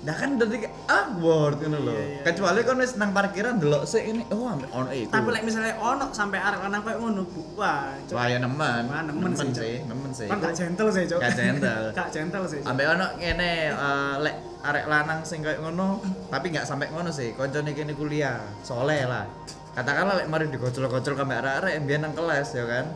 Nah 0.00 0.16
kan 0.16 0.40
dari 0.40 0.64
awkward 0.88 1.60
ngono 1.60 1.78
lho. 1.84 1.92
Iya, 1.92 2.04
iya. 2.08 2.20
Kecuali 2.24 2.60
kon 2.64 2.80
wis 2.80 2.96
nang 2.96 3.12
parkiran 3.12 3.60
ndelok 3.60 3.84
sik 3.84 4.00
ini, 4.08 4.24
oh 4.32 4.48
ambek 4.48 4.72
ono 4.72 4.88
iku. 4.96 5.12
Tapi 5.12 5.28
lek 5.28 5.42
misalnya 5.44 5.76
ono 5.76 6.04
sampai 6.08 6.40
arek 6.40 6.60
lanang 6.64 6.80
koyo 6.80 6.96
ngono, 7.04 7.22
Bu. 7.28 7.40
wah. 7.60 7.92
Wah 8.08 8.24
ya 8.24 8.38
nemen. 8.40 8.82
Wah, 8.88 9.02
nemen 9.04 9.32
sih, 9.36 9.84
nemen 9.84 10.10
sih. 10.16 10.28
Kan 10.32 10.40
gak 10.40 10.56
gentle 10.56 10.88
sih, 10.88 11.04
Cuk. 11.04 11.20
Gak 11.20 11.36
gentle. 11.36 11.84
Gak 12.00 12.08
gentle 12.16 12.44
sih. 12.48 12.60
Ambek 12.64 12.86
ono 12.96 13.06
ngene 13.20 13.52
eh, 13.76 14.14
lek 14.24 14.36
arek 14.64 14.84
lanang 14.88 15.20
sing 15.28 15.44
koyo 15.44 15.68
ngono, 15.68 16.00
tapi 16.32 16.48
nggak 16.48 16.64
sampai 16.64 16.88
ngono 16.88 17.12
sih. 17.12 17.36
Koncone 17.36 17.76
kene 17.76 17.92
kuliah, 17.92 18.40
soleh 18.64 19.04
lah. 19.04 19.28
Katakanlah 19.76 20.24
lek 20.24 20.28
mari 20.32 20.48
digocol-gocol 20.48 21.12
kambek 21.12 21.44
arek-arek 21.44 21.72
yang 21.76 21.84
biyen 21.84 22.00
nang 22.08 22.16
kelas 22.16 22.56
ya 22.56 22.64
kan. 22.64 22.88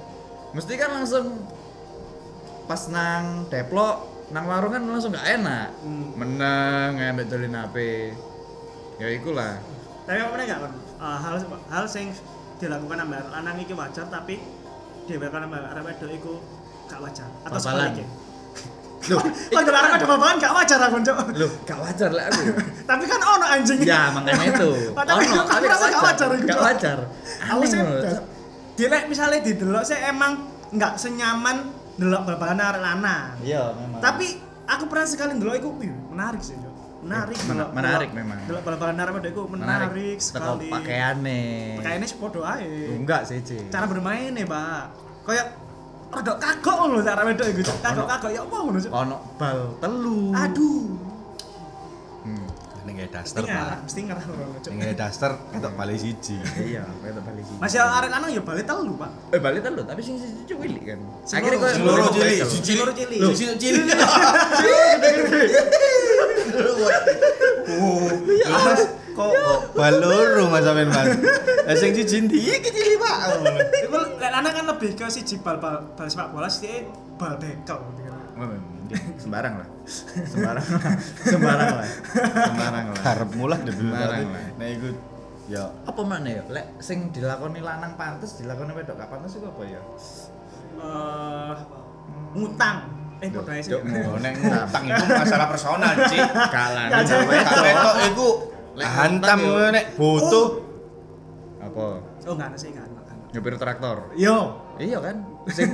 Mesti 0.57 0.73
kan 0.81 0.89
langsung 0.97 1.37
pas 2.65 2.81
nang 2.89 3.45
deplok 3.53 4.14
nang 4.35 4.51
warung 4.51 4.75
kan 4.75 4.83
langsung 4.83 5.15
gak 5.15 5.23
enak. 5.39 5.71
Hmm. 5.87 6.11
Meneng 6.19 6.99
ambek 6.99 7.31
dolin 7.31 7.55
HP. 7.55 7.77
Ya 8.99 9.07
ikulah. 9.15 9.63
Tapi 10.03 10.19
apa 10.19 10.35
enggak 10.35 10.59
kan? 10.59 10.73
Eh, 10.75 11.19
hal 11.23 11.35
hal 11.71 11.85
sing 11.87 12.11
dilakukan 12.59 12.99
sama 12.99 13.19
lanang 13.31 13.57
iki 13.63 13.75
wajar 13.79 14.07
tapi 14.11 14.43
dilakukan 15.07 15.47
sama 15.47 15.57
arek 15.71 15.83
wedok 15.87 16.11
iku 16.11 16.33
gak 16.91 16.99
wajar 16.99 17.29
atau 17.47 17.59
sebaliknya. 17.63 18.07
Loh, 19.13 19.21
Kok 19.55 19.63
arek 19.69 19.91
ada 20.03 20.07
babakan 20.09 20.37
gak 20.43 20.55
wajar 20.57 20.79
aku, 20.83 20.97
Cuk. 21.05 21.17
Loh, 21.39 21.51
gak 21.63 21.79
wajar 21.79 22.11
lah 22.11 22.25
aku. 22.27 22.43
Tapi 22.91 23.05
kan 23.07 23.21
ono 23.23 23.47
anjing. 23.47 23.79
ya, 23.87 24.11
makanya 24.11 24.45
itu. 24.51 24.71
Tapi 24.99 25.25
Ono, 25.31 25.41
aku 25.45 25.51
tapi 25.55 25.65
rasa 25.71 25.87
gak 25.95 26.03
wajar 26.03 26.29
itu, 26.35 26.47
Gak 26.51 26.57
Cok. 26.59 26.65
wajar. 26.67 26.99
Aku 27.55 27.63
sih 27.71 27.79
Cok. 27.79 28.23
Dilek 28.75 29.05
misalnya 29.07 29.39
didelok 29.47 29.85
sih 29.87 29.95
emang 30.03 30.51
nggak 30.75 30.99
senyaman 30.99 31.71
delok 31.95 32.23
babakan 32.25 32.59
arek 32.61 32.81
lanang. 32.81 33.35
Iya, 33.41 33.63
memang. 33.73 34.01
Tapi 34.01 34.27
aku 34.65 34.85
pernah 34.87 35.07
sekali 35.07 35.33
delok 35.35 35.57
iku 35.57 35.69
menarik 36.09 36.41
sih, 36.41 36.55
Cuk. 36.55 36.73
Menarik, 37.01 37.37
Eh, 37.37 37.45
menarik 37.71 38.09
delok- 38.09 38.17
memang. 38.17 38.39
Delok 38.45 38.63
babakan 38.65 38.97
arek 38.99 39.13
wedok 39.15 39.31
iku 39.31 39.43
menarik, 39.47 40.17
Teko 40.17 40.25
sekali. 40.25 40.69
pakaiane. 40.69 41.43
Pakaiannya 41.79 42.07
sepodo 42.07 42.41
ae. 42.43 42.73
Enggak 42.95 43.23
sih, 43.25 43.39
Ci. 43.41 43.69
cara 43.69 43.85
bermainnya 43.85 44.43
pak 44.43 44.83
kayak 45.23 45.47
rada 46.11 46.33
kagok 46.37 46.75
ngono 46.81 46.99
cara 47.01 47.23
wedok 47.23 47.47
iku 47.47 47.61
kagok-kagok 47.77 48.31
ya 48.31 48.41
apa 48.41 48.57
ngono 48.57 48.79
Cuk? 48.79 48.93
Ono 48.93 49.17
bal 49.37 49.59
telu. 49.79 50.21
aduh 50.33 50.83
Hmm. 52.25 52.49
Kayak 52.87 53.11
daster 53.11 53.43
pak 53.43 53.79
mesti 53.81 54.01
ngono 54.03 54.21
Cuk. 54.59 54.71
ini 54.71 54.81
kayak 54.83 54.99
daster 54.99 55.31
ketok 55.49 55.73
balik 55.75 55.97
siji 55.97 56.37
Iya, 56.55 56.85
kayak 57.01 57.23
balik 57.23 57.43
sih. 57.43 57.57
masih 57.57 57.79
arek 57.81 58.11
lanang 58.11 58.31
ya 58.31 58.43
balik 58.43 58.65
telu 58.65 58.93
pak 58.95 59.11
eh 59.31 59.41
balik 59.41 59.61
telu, 59.63 59.81
tapi 59.83 60.01
sing 60.01 60.15
siji 60.17 60.43
cuwili 60.47 60.81
kan. 60.83 61.01
Loro- 61.01 61.59
koyo 61.59 61.75
loro 61.81 62.05
cilik 62.11 62.37
bekel. 62.37 62.47
si 62.47 62.59
Sing 62.61 62.77
loro 62.77 62.93
cilik. 62.93 63.19
Loh, 63.19 63.33
si 63.33 63.45
cilik 63.55 63.87
oh 67.67 68.05
mas 68.45 68.83
kok 69.15 69.31
baloro 69.73 70.45
mas 70.49 70.63
sampean 70.63 70.89
mas 70.89 71.09
Eh, 71.65 71.73
sing 71.75 71.91
siji 71.95 72.17
ndi 72.21 72.37
iki 72.51 72.69
cilik 72.69 72.99
pak 72.99 73.17
iku 73.81 73.97
lek 73.97 74.31
lanang 74.31 74.53
kan 74.53 74.65
lebih 74.67 74.91
ke 74.93 75.09
siji 75.09 75.41
bal 75.41 75.57
bal 75.57 75.81
bal 75.95 76.05
sepak 76.05 76.29
bola 76.29 76.45
sih 76.47 76.85
bal 77.17 77.39
bekel 77.39 77.79
gitu 77.81 78.01
kan. 78.05 78.13
sembarang 79.23 79.55
lah. 79.63 79.69
Sembarang 80.27 80.67
lah. 80.67 80.81
Sembarang 81.33 81.71
lah. 81.79 81.89
Sembarang 82.45 82.85
lah. 82.91 82.99
harap 83.03 83.31
mulah 83.39 83.59
deh 83.63 83.73
Sembarang 83.73 84.27
lah. 84.29 84.43
nah 84.59 84.67
iku 84.69 84.89
ya 85.47 85.65
Apa 85.85 86.01
mana 86.03 86.29
ya? 86.29 86.43
Lek 86.51 86.67
sing 86.81 87.09
dilakoni 87.11 87.61
lanang 87.61 87.95
pantes, 87.95 88.37
dilakoni 88.39 88.73
wedok 88.73 88.97
gak 88.97 89.09
pantes 89.09 89.37
iku 89.37 89.47
apa 89.49 89.63
ya? 89.65 89.81
eh 90.75 91.55
ngutang 92.35 92.77
eh 93.23 93.29
padha 93.31 93.53
sih 93.63 93.73
Oh, 93.79 94.19
nek 94.19 94.33
ngutang 94.43 94.85
itu 94.85 95.05
masalah 95.07 95.47
personal, 95.49 95.91
Gak 95.95 97.03
jadi. 97.07 97.37
Kak 97.41 97.57
Beto 97.63 97.91
iku 98.11 98.29
Lek 98.75 98.89
hantam 98.91 99.39
nek 99.71 99.85
butuh. 99.95 100.49
Apa? 101.63 101.87
oh 102.03 102.33
enggak 102.35 102.49
ada 102.53 102.59
sih 102.59 102.75
ada. 102.75 103.01
Nyopir 103.31 103.55
traktor. 103.59 104.15
yo 104.15 104.59
Iya 104.79 104.99
kan? 104.99 105.17
Sing 105.47 105.69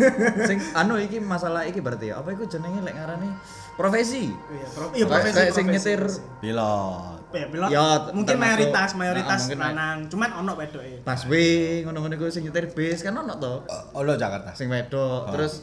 sing 0.44 0.58
anu 0.72 0.96
iki 0.96 1.18
masalah 1.18 1.62
iki 1.62 1.78
berarti 1.78 2.08
ya. 2.08 2.18
Apa 2.18 2.30
iku 2.30 2.44
jenenge 2.44 2.80
lek 2.80 2.94
ngarani 2.94 3.30
profesi? 3.72 4.28
iya 4.28 4.66
pro- 4.68 4.90
iya 4.90 5.04
Kayak- 5.04 5.10
profesi 5.10 5.36
kayak 5.36 5.52
sing 5.52 5.66
nyetir. 5.66 6.02
Pilot. 6.40 7.18
ya 7.30 7.46
pilot 7.46 7.70
Ya, 7.70 7.86
mungkin 8.10 8.26
termasuk- 8.28 8.42
mayoritas 8.42 8.88
Nah, 8.88 8.98
mayoritas 8.98 9.38
mungkin 9.40 9.58
lanang 9.62 9.96
cuman 10.04 10.30
ono 10.36 10.52
wedok 10.52 10.82
e 10.82 10.92
busway 11.00 11.50
ngono-ngono 11.80 12.14
iku 12.14 12.26
sing 12.26 12.42
nyetir 12.42 12.66
bis 12.68 13.00
kan 13.00 13.14
ono 13.14 13.34
to. 13.34 13.54
Lo 13.96 14.14
Jakarta. 14.14 14.50
Sing 14.52 14.66
wedok. 14.66 15.22
Oh. 15.24 15.30
Terus 15.30 15.62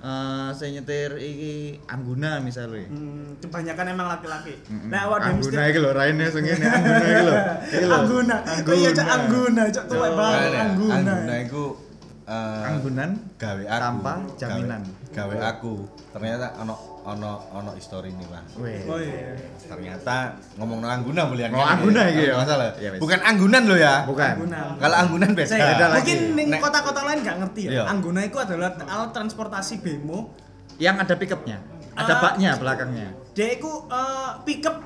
eh 0.00 0.48
sing 0.54 0.70
nyetir 0.72 1.12
iki 1.14 1.52
Angguna 1.84 2.38
misalnya. 2.38 2.86
Hmm, 2.86 3.36
kebanyakan 3.36 3.86
emang 3.90 4.06
laki-laki. 4.08 4.54
Mm-mm. 4.64 4.88
Nah, 4.88 5.00
awak 5.04 5.18
Angguna 5.26 5.60
iki 5.66 5.78
lho, 5.78 5.90
raine 5.90 6.24
sing 6.26 6.42
ngene 6.42 6.64
Angguna 6.64 7.04
iki 7.04 7.20
lho. 7.20 7.34
Iki 7.74 7.84
lho. 7.84 7.92
Angguna. 7.92 8.36
Iya, 8.70 8.90
Cok, 8.94 9.08
Angguna, 9.10 9.62
Cok, 9.68 9.84
tuwek 9.86 10.12
banget 10.14 10.40
Nah, 10.48 10.62
Angguna. 10.64 10.94
Angguna 10.96 11.34
iku 11.42 11.64
eh, 12.24 12.68
Anggunan 12.68 13.10
gawe 13.36 13.64
aku 13.64 13.80
tanpa 13.80 14.12
jaminan. 14.36 14.82
gawe, 15.10 15.32
gawe 15.32 15.36
aku 15.50 15.72
ternyata 16.10 16.52
ono 16.56 16.74
ono 17.00 17.32
ono 17.50 17.70
histori 17.72 18.12
nih 18.12 18.26
Weh. 18.60 18.84
Oh 18.84 19.00
iya. 19.00 19.32
ternyata 19.64 20.36
ngomong 20.54 20.84
Angguna 20.84 21.24
mulian 21.24 21.48
Oh, 21.50 21.64
Angguna 21.64 22.06
iki 22.06 22.28
ya? 22.28 22.36
masalah 22.36 22.76
Iya, 22.76 22.92
wis. 22.92 23.00
bukan 23.00 23.18
Anggunan 23.20 23.62
lo 23.64 23.74
ya 23.74 24.04
Bukan. 24.04 24.34
Kalau 24.76 24.96
Anggunan 24.98 25.30
beda 25.32 25.48
Saya, 25.48 25.88
mungkin 25.90 26.18
ning 26.34 26.48
Nek- 26.52 26.60
kota-kota 26.60 27.00
lain 27.02 27.18
nggak 27.20 27.36
ngerti 27.40 27.60
ya. 27.66 27.70
Iya. 27.72 27.82
Angguna 27.88 28.20
itu 28.20 28.36
adalah 28.36 28.76
alat 28.76 29.10
transportasi 29.10 29.80
bemo. 29.80 30.36
Yang 30.76 30.96
ada 31.08 31.14
pickupnya. 31.16 31.56
Ada 31.92 32.12
Ah. 32.12 32.20
baknya 32.20 32.50
belakangnya. 32.56 33.08
Dia 33.32 33.48
itu 33.54 33.70
eh, 33.88 34.30
pickup 34.44 34.76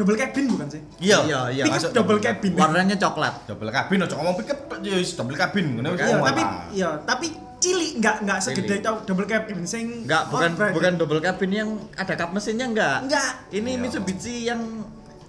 double 0.00 0.16
cabin 0.16 0.44
bukan 0.48 0.66
sih? 0.66 0.80
Iya, 0.98 1.18
Iya, 1.22 1.40
iya. 1.52 1.64
Pickup 1.68 1.92
double 1.92 2.18
cabin. 2.18 2.52
Warnanya 2.56 2.96
coklat. 2.96 3.34
Double 3.44 3.68
cabin 3.68 3.98
aja 4.00 4.14
ngomong 4.16 4.34
pickup 4.34 4.58
ya 4.80 4.96
double 5.12 5.36
cabin 5.36 5.64
wis 5.76 6.00
Iya, 6.00 6.16
ngomong 6.16 6.24
tapi 6.24 6.42
iya, 6.72 6.90
tapi 7.04 7.26
cilik 7.60 7.90
enggak 8.00 8.16
enggak 8.24 8.38
segede 8.40 8.80
tau 8.80 8.96
double 9.04 9.28
cabin 9.28 9.60
sing 9.62 10.08
Enggak, 10.08 10.32
bukan 10.32 10.50
bukan 10.72 10.92
double 10.96 11.20
cabin 11.20 11.50
yang 11.52 11.68
ada 11.92 12.16
kap 12.16 12.32
mesinnya 12.32 12.64
enggak. 12.64 13.04
Enggak. 13.04 13.30
Ini 13.52 13.70
Iya. 13.70 13.76
Mitsubishi 13.78 14.48
yang 14.48 14.60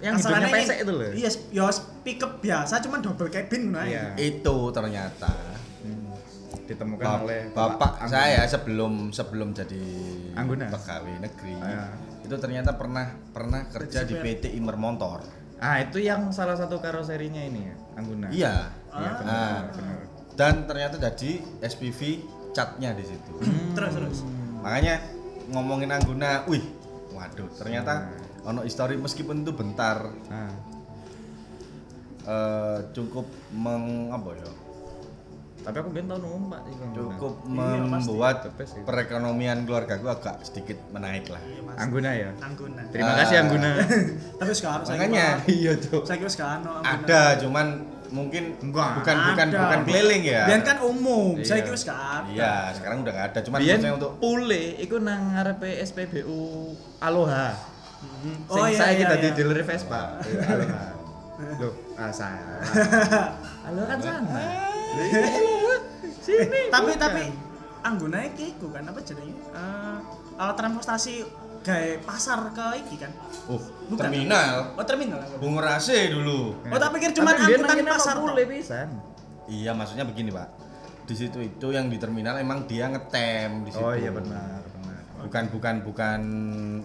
yang 0.00 0.16
hidungnya 0.16 0.48
ini- 0.48 0.54
pesek 0.56 0.78
itu 0.80 0.92
loh. 0.92 1.10
Iya, 1.12 1.30
ya 1.52 1.64
pickup 2.02 2.40
biasa 2.40 2.80
cuman 2.80 2.98
double 2.98 3.28
cabin 3.28 3.62
ae. 3.76 3.92
Iya. 3.92 4.04
Itu 4.16 4.72
ternyata. 4.72 5.30
Ditemukan 6.62 7.04
Bap- 7.04 7.22
oleh 7.22 7.40
bapak 7.52 7.92
Angguna. 8.00 8.16
saya 8.16 8.40
sebelum 8.46 8.92
sebelum 9.10 9.52
jadi 9.52 9.82
Angguna. 10.32 10.70
pegawai 10.70 11.14
negeri 11.20 11.52
Ah. 11.58 11.90
Itu 12.22 12.34
ternyata 12.38 12.74
pernah 12.74 13.12
pernah 13.30 13.66
kerja 13.66 14.02
di. 14.02 14.14
PT 14.14 14.54
Imer 14.54 14.76
Motor. 14.76 15.22
Ah, 15.58 15.78
itu 15.78 16.02
yang 16.02 16.30
salah 16.30 16.58
satu 16.58 16.82
karoserinya 16.82 17.38
ini 17.38 17.60
ya, 17.62 17.74
Angguna. 17.94 18.26
Iya. 18.30 18.54
Iya, 18.92 19.08
Ah. 19.08 19.14
benar, 19.18 19.38
Ah. 19.38 19.60
benar. 19.70 19.98
Dan 20.32 20.54
ternyata 20.66 20.96
jadi 20.98 21.30
SPV 21.60 22.00
catnya 22.50 22.92
di 22.92 23.04
situ. 23.06 23.32
Terus 23.72 23.92
terus. 23.94 24.18
Makanya 24.58 24.98
ngomongin 25.50 25.90
Angguna, 25.90 26.42
wih, 26.46 26.62
waduh, 27.10 27.46
ternyata 27.54 28.10
Hmm. 28.42 28.48
ono 28.48 28.60
histori 28.62 28.96
meskipun 28.96 29.42
itu 29.42 29.52
bentar 29.52 30.10
Ah. 30.28 30.50
eh, 32.22 32.78
cukup 32.92 33.26
meng 33.52 34.10
apa 34.10 34.30
ya? 34.34 34.50
Tapi 35.62 35.76
aku 35.78 35.88
biar 35.88 36.04
numpak 36.04 36.60
sih 36.64 36.74
Angguna. 36.76 36.98
Cukup 37.14 37.32
Iya, 37.44 37.80
membuat 37.80 38.36
itu. 38.44 38.82
perekonomian 38.82 39.58
keluarga 39.62 39.94
gua 39.96 40.12
agak 40.14 40.42
sedikit 40.42 40.78
menaik 40.90 41.30
lah. 41.30 41.38
Iya. 41.40 41.72
Angguna 41.78 42.10
ya. 42.12 42.30
Angguna. 42.36 42.82
Terima 42.90 43.10
Ah. 43.10 43.16
kasih 43.22 43.36
Angguna. 43.40 43.70
Tapi 44.40 44.52
sekarang 44.52 44.82
saya 44.82 44.96
Makanya 44.98 45.26
Iya, 45.46 45.72
Cuk. 45.78 46.02
saya 46.02 46.16
kira 46.18 46.30
sekarang 46.30 46.60
ada 46.82 47.22
cuman 47.38 47.66
mungkin 48.12 48.44
Enggak. 48.60 48.88
bukan 49.00 49.16
bukan 49.24 49.46
Ada. 49.48 49.58
bukan 49.58 49.78
keliling 49.86 50.22
ya. 50.26 50.42
Biar 50.44 50.60
kan 50.60 50.78
umum, 50.82 51.38
Iya. 51.38 51.46
saya 51.46 51.60
kira 51.62 51.78
sekarang. 51.78 52.24
Iya, 52.28 52.54
sekarang 52.74 52.96
udah 53.00 53.12
nggak 53.14 53.26
ada. 53.30 53.38
Cuman 53.40 53.58
maksudnya 53.58 53.92
untuk 53.94 54.12
pule 54.18 54.64
iku 54.76 54.96
nang 54.98 55.32
ngarepe 55.32 55.70
SPBU 55.80 56.42
Aloha. 56.98 57.54
Sing 58.02 58.50
Oh 58.50 58.66
iya 58.66 58.86
iya. 58.92 59.06
dadi 59.08 59.30
iya. 59.30 59.32
dealer 59.32 59.62
Vespa. 59.62 60.18
Iya, 60.20 60.40
Aloha. 60.44 60.84
Loh, 61.62 61.74
ah 61.96 62.10
salah. 62.12 62.60
Aloha 63.62 63.86
kan 63.88 63.98
sana. 63.98 64.42
Sini. 66.22 66.70
tapi 66.70 66.94
tapi 66.94 67.24
anggone 67.82 68.30
iki 68.30 68.54
iku 68.54 68.70
kan 68.70 68.86
apa 68.86 69.02
jenenge? 69.02 69.34
Eh 69.52 69.98
alat 70.38 70.54
transportasi 70.54 71.14
gawe 71.62 71.90
pasar 72.02 72.50
ke 72.54 72.66
iki 72.86 72.94
kan. 72.98 73.10
uh, 73.50 73.62
Bukan. 73.90 74.02
terminal 74.06 74.74
Oh 74.74 74.86
terminal. 74.86 75.18
Bung 75.38 75.58
Rase 75.58 76.10
dulu. 76.10 76.58
Oh 76.58 76.78
tak 76.78 76.90
pikir 76.94 77.10
cuma 77.14 77.34
angkutan 77.34 77.86
pasar 77.86 78.18
pule 78.18 78.44
pisan. 78.46 78.88
Iya, 79.50 79.74
maksudnya 79.74 80.06
begini, 80.06 80.30
Pak. 80.30 80.48
Di 81.02 81.14
situ 81.18 81.42
itu 81.42 81.74
yang 81.74 81.90
di 81.90 81.98
terminal 81.98 82.38
emang 82.38 82.64
dia 82.70 82.86
ngetem 82.86 83.66
di 83.66 83.70
situ. 83.74 83.82
Oh 83.82 83.92
iya 83.92 84.14
benar, 84.14 84.62
benar. 84.62 85.02
Bukan 85.26 85.44
bukan 85.50 85.74
bukan 85.82 86.20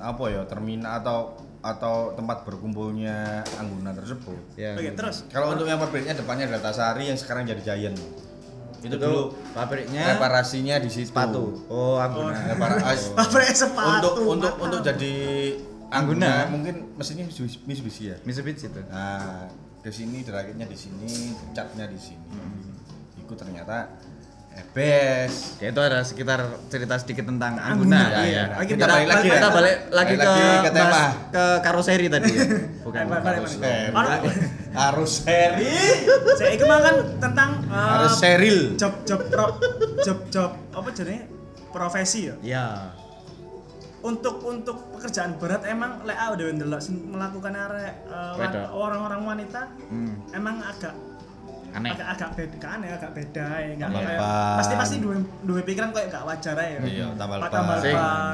apa 0.02 0.24
ya, 0.34 0.42
terminal 0.50 0.98
atau 1.00 1.38
atau 1.62 2.14
tempat 2.14 2.46
berkumpulnya 2.46 3.42
Angguna 3.58 3.92
tersebut. 3.92 4.38
Ya. 4.56 4.78
Oke, 4.78 4.94
terus 4.94 5.26
Kalau 5.34 5.54
untuk 5.54 5.66
yang 5.66 5.82
pabriknya 5.82 6.14
depannya 6.14 6.48
adalah 6.48 6.72
Tasari 6.72 7.10
yang 7.10 7.18
sekarang 7.18 7.50
jadi 7.50 7.62
Giant. 7.62 7.98
Itu 8.78 8.94
itu 8.94 8.98
dulu 9.02 9.34
pabriknya 9.58 10.16
reparasinya 10.16 10.78
di 10.78 10.90
situ. 10.94 11.10
sepatu. 11.10 11.66
Oh, 11.68 11.98
Angguna. 11.98 12.38
Reparasi 12.54 13.14
pabrik 13.18 13.54
sepatu. 13.58 13.90
untuk 13.98 14.14
untuk 14.26 14.54
mantap. 14.54 14.66
untuk 14.70 14.80
jadi 14.86 15.16
Angguna. 15.88 16.34
Mungkin 16.52 16.76
mesinnya 17.00 17.26
Mitsubishi 17.66 18.14
ya. 18.14 18.18
Mitsubishi 18.22 18.70
itu. 18.70 18.82
Nah, 18.92 19.50
ke 19.82 19.90
sini 19.90 20.22
derakitnya 20.22 20.68
di 20.68 20.78
sini, 20.78 21.34
catnya 21.56 21.90
di 21.90 21.98
sini. 21.98 22.28
Itu 23.18 23.34
ternyata 23.34 23.92
ebes. 24.58 25.34
Ya 25.58 25.70
itu 25.70 25.78
ada 25.80 26.02
sekitar 26.02 26.40
cerita 26.68 26.98
sedikit 26.98 27.26
tentang 27.26 27.56
Angguna, 27.56 27.94
Angguna. 28.10 28.22
iya. 28.24 28.42
Nah, 28.48 28.58
Lagi 28.58 28.72
kita 28.72 28.84
balik- 28.84 28.94
balik 28.98 29.08
lagi 29.08 29.28
ya. 29.28 29.34
kita 29.34 29.50
balik 29.50 29.76
lagi 29.90 30.14
ke, 30.14 30.20
lagi 30.20 30.44
ke 30.60 30.72
tema. 30.72 31.02
ke 31.30 31.44
karoseri 31.62 32.06
tadi 32.08 32.30
ya. 32.30 32.44
Bukan. 32.86 33.00
Eh, 33.00 33.06
balik- 33.06 33.24
balik- 33.24 33.40
karoseri. 33.40 33.62
balik. 33.62 33.78
Eh, 33.78 33.90
Orang- 33.94 34.24
harus 34.78 35.12
seri. 35.20 35.74
Saya 36.36 36.52
itu 36.52 36.66
kan 36.66 36.96
tentang 37.18 37.50
eh, 37.64 37.90
Harus 37.94 38.14
seril. 38.16 38.60
job 38.76 38.94
job 39.04 39.22
pro, 39.26 39.46
job 40.02 40.20
job 40.28 40.50
apa 40.72 40.90
jenenge 40.92 41.26
profesi 41.70 42.20
ya. 42.28 42.36
Ya. 42.42 42.68
Untuk 43.98 44.40
untuk 44.42 44.94
pekerjaan 44.94 45.36
berat 45.36 45.66
emang 45.66 46.02
lek 46.02 46.16
aku 46.16 46.38
udah 46.38 46.46
ndelok 46.54 46.80
sing 46.80 47.02
melakukan 47.04 47.50
arek 47.52 47.94
eh, 48.06 48.70
orang-orang 48.70 49.22
wanita 49.26 49.74
Hmm. 49.90 50.22
emang 50.32 50.62
agak 50.62 50.94
Aneh. 51.70 51.92
agak 51.92 52.08
agak 52.10 52.30
beda 52.34 52.58
kan 52.58 52.80
ya 52.80 52.94
agak 52.94 53.12
beda 53.12 53.46
ya 53.58 53.70
enggak 53.70 53.90
Tambal 53.90 54.04
kayak 54.04 54.20
pasti 54.58 54.74
pasti 54.76 54.96
dua 54.98 55.16
dua 55.44 55.60
pikiran 55.62 55.90
kayak 55.92 56.08
gak 56.10 56.24
wajar 56.26 56.56
ya. 56.58 56.80
Iya, 56.80 57.08
tambal 57.14 57.38
Pak 57.38 57.50
ban. 57.50 57.54
tambal 57.54 57.78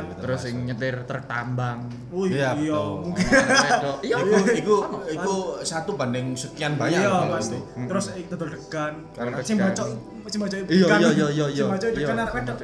gitu 0.03 0.19
terus 0.21 0.39
sing 0.39 0.55
nyetir 0.63 0.95
truk 1.03 1.25
tambang. 1.25 1.79
Wih, 2.09 2.29
Iya, 2.29 2.49
iya. 2.55 2.81
Wedok. 3.03 3.97
Iya, 3.99 4.15
Iku 4.23 4.35
iku 4.53 4.75
iku 5.09 5.35
satu 5.61 5.91
banding 5.93 6.33
sekian 6.33 6.75
banyak 6.75 6.99
Iya, 6.99 7.27
pasti. 7.27 7.57
itu. 7.57 7.87
Terus 7.89 8.05
eh, 8.11 8.23
dodol 8.27 8.49
degan. 8.49 8.93
Sing 9.41 9.57
bacok 9.57 9.87
sing 10.25 10.39
bacok 10.39 10.57
Iya, 10.65 10.87
iya, 10.87 11.09
iya, 11.11 11.45
iya, 11.45 11.45
Sing 11.53 11.67
bacok 11.69 11.89
iya. 11.89 11.97
degan 11.97 12.15
Iya, 12.15 12.23
arek 12.23 12.33
wedok. 12.35 12.57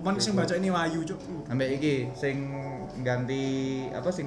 Pemain 0.00 0.16
sing 0.16 0.32
bacok 0.32 0.56
ini 0.56 0.72
wayu, 0.72 1.04
Cuk. 1.04 1.20
Ambek 1.52 1.68
iki 1.76 2.08
sing 2.16 2.48
ganti 3.04 3.42
apa 3.92 4.08
sing 4.08 4.26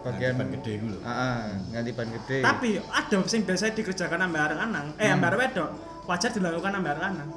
bagian 0.00 0.40
ban 0.40 0.48
gede 0.48 0.80
iku 0.80 0.86
lho. 0.88 0.98
Heeh, 1.04 1.40
ganti 1.70 1.90
ban 1.92 2.08
gede. 2.08 2.40
Tapi 2.40 2.80
ada 2.80 3.16
sing 3.28 3.44
biasa 3.44 3.76
dikerjakan 3.76 4.24
ambek 4.24 4.40
arek 4.40 4.56
lanang, 4.56 4.86
eh 4.96 5.04
Hmm. 5.04 5.20
ambek 5.20 5.28
arek 5.28 5.40
wedok. 5.44 5.70
Wajar 6.08 6.30
dilakukan 6.32 6.72
ambek 6.72 6.90
arek 6.96 7.04
lanang. 7.04 7.28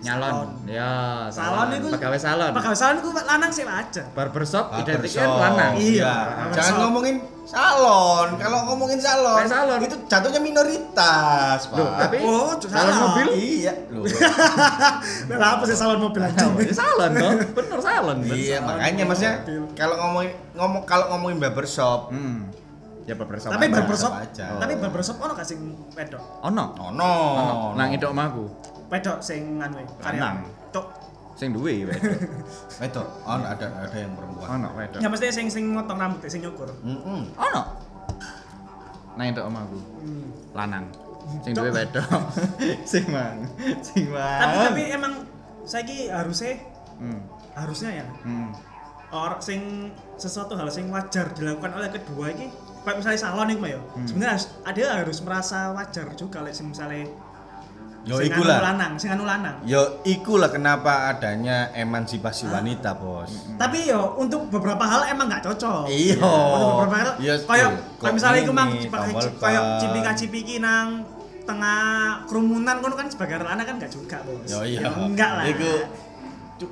Nyalon. 0.00 0.48
Ya, 0.64 1.26
Salon 1.28 1.72
itu 1.72 1.88
pegawai 1.88 2.18
salon. 2.18 2.50
Pegawai 2.52 2.76
salon 2.76 2.96
itu 3.00 3.10
lanang 3.12 3.50
sih 3.50 3.64
wajar. 3.64 4.04
Barbershop 4.12 4.76
identiknya 4.76 5.24
lanang. 5.26 5.72
Iya. 5.76 6.12
Jangan 6.12 6.52
Barbershop. 6.52 6.76
ngomongin 6.84 7.16
salon. 7.44 8.28
Kalau 8.36 8.58
ngomongin 8.66 8.98
salon, 8.98 9.46
salon. 9.46 9.78
itu 9.80 9.96
jatuhnya 10.04 10.40
minoritas, 10.42 11.70
Pak. 11.70 11.76
Loh, 11.78 11.88
tapi 11.94 12.16
Oh, 12.20 12.52
salon 12.60 12.94
mobil 13.00 13.26
iya, 13.38 13.72
loh. 13.88 14.02
Lah 15.40 15.48
apa 15.56 15.62
sih 15.64 15.76
salon 15.78 15.98
mobil 15.98 16.20
anjing? 16.20 16.50
Ya, 16.58 16.74
salon 16.74 17.10
toh, 17.14 17.32
bener 17.54 17.78
salon. 17.80 18.16
iya, 18.26 18.58
salon 18.60 18.68
makanya 18.74 19.04
maksudnya 19.06 19.34
kalau 19.72 19.94
ngomongin 19.96 20.32
ngomong 20.54 20.82
kalau 20.84 21.04
ngomongin 21.14 21.38
barbershop, 21.38 22.10
Hmm. 22.10 22.50
Ya 23.06 23.14
barbershop. 23.14 23.54
Tapi 23.54 23.70
aja. 23.70 23.74
barbershop, 23.78 24.12
aja. 24.18 24.46
tapi 24.58 24.72
barbershop 24.82 25.16
ono 25.22 25.32
sing 25.46 25.62
wedok? 25.94 26.18
Ono. 26.42 26.64
no, 26.90 27.10
Ono. 27.38 27.78
Nang 27.78 27.94
itu 27.94 28.02
omahku. 28.02 28.50
Wedok 28.86 29.18
sing 29.18 29.58
anu 29.58 29.76
e, 29.76 29.84
Lanang. 29.84 29.88
karyawan. 30.02 30.36
Tok. 30.70 30.86
Sing 31.36 31.52
duwe 31.52 31.84
wedok. 31.84 32.16
itu, 32.88 33.02
oh, 33.02 33.36
ada 33.36 33.66
ada 33.68 33.92
yang 33.92 34.12
perempuan. 34.16 34.46
Ono 34.56 34.68
wedok. 34.74 35.00
Ya 35.04 35.08
mesti 35.08 35.28
sing 35.28 35.46
sing 35.50 35.68
motong 35.68 35.98
rambut 35.98 36.24
sing 36.26 36.40
nyukur. 36.40 36.70
Mm-mm. 36.80 37.28
Ono. 37.36 37.62
Nang 39.16 39.26
itu 39.32 39.40
omahku. 39.40 39.78
Hmm. 40.00 40.26
Lanang. 40.52 40.84
Sing 41.42 41.52
duwe 41.52 41.70
wedok. 41.72 42.06
Sing 42.90 43.04
mang. 43.10 43.42
Sing 43.82 44.06
mang. 44.08 44.40
Tapi 44.40 44.56
tapi 44.64 44.82
emang 44.92 45.12
saiki 45.66 46.06
harusnya 46.08 46.56
Hmm. 46.96 47.20
harusnya 47.52 48.00
ya 48.00 48.06
Hmm. 48.24 48.56
orang 49.12 49.36
sing 49.36 49.92
sesuatu 50.16 50.56
hal 50.56 50.72
sing 50.72 50.88
wajar 50.88 51.28
dilakukan 51.36 51.76
oleh 51.76 51.92
kedua 51.92 52.32
ini 52.32 52.48
kayak 52.80 52.96
misalnya 52.96 53.20
salon 53.20 53.52
itu 53.52 53.68
ya 53.68 53.76
Hmm. 53.92 54.06
sebenarnya 54.08 54.38
ada 54.64 54.84
harus 55.04 55.18
merasa 55.20 55.76
wajar 55.76 56.08
juga 56.16 56.40
like, 56.40 56.56
misalnya 56.56 57.04
Yo 58.06 58.16
sing 58.16 58.30
iku 58.30 58.38
anu 58.38 58.46
lah. 58.46 58.60
lanang 58.64 58.92
sing 58.94 59.10
anu 59.10 59.24
lanang 59.24 59.56
Yo 59.62 59.82
ikulah 60.04 60.46
kenapa 60.46 61.10
adanya 61.10 61.74
emansipasi 61.74 62.46
Ah. 62.46 62.56
wanita, 62.56 62.94
Bos. 62.94 63.50
tapi 63.58 63.82
yo 63.84 64.14
untuk 64.14 64.46
beberapa 64.46 64.80
hal 64.80 65.10
emang 65.10 65.26
nggak 65.26 65.42
cocok 65.44 65.90
Iya. 65.90 66.14
untuk 66.22 66.70
beberapa 66.78 66.96
hal 66.96 67.10
kayak 67.18 67.70
kayak 67.98 68.14
misalnya 68.14 68.40
itu 68.40 68.52
mang 68.52 68.70
ini, 68.70 68.86
pakai 68.86 69.10
tombol 69.10 69.26
kayak 69.36 69.58
ban. 69.60 69.80
cipika 69.82 70.12
cipiki 70.14 70.54
nang 70.56 71.02
tengah 71.42 71.82
kerumunan 72.26 72.78
kan 72.78 72.92
kan 72.96 73.06
sebagai 73.06 73.38
lanang 73.40 73.66
kan 73.66 73.74
nggak 73.76 73.90
juga 73.90 74.22
bos 74.22 74.46
Yo 74.46 74.62
iya. 74.62 74.80
Ya, 74.80 74.90
enggak 74.92 75.30
lah 75.32 75.44
Iku 75.46 75.70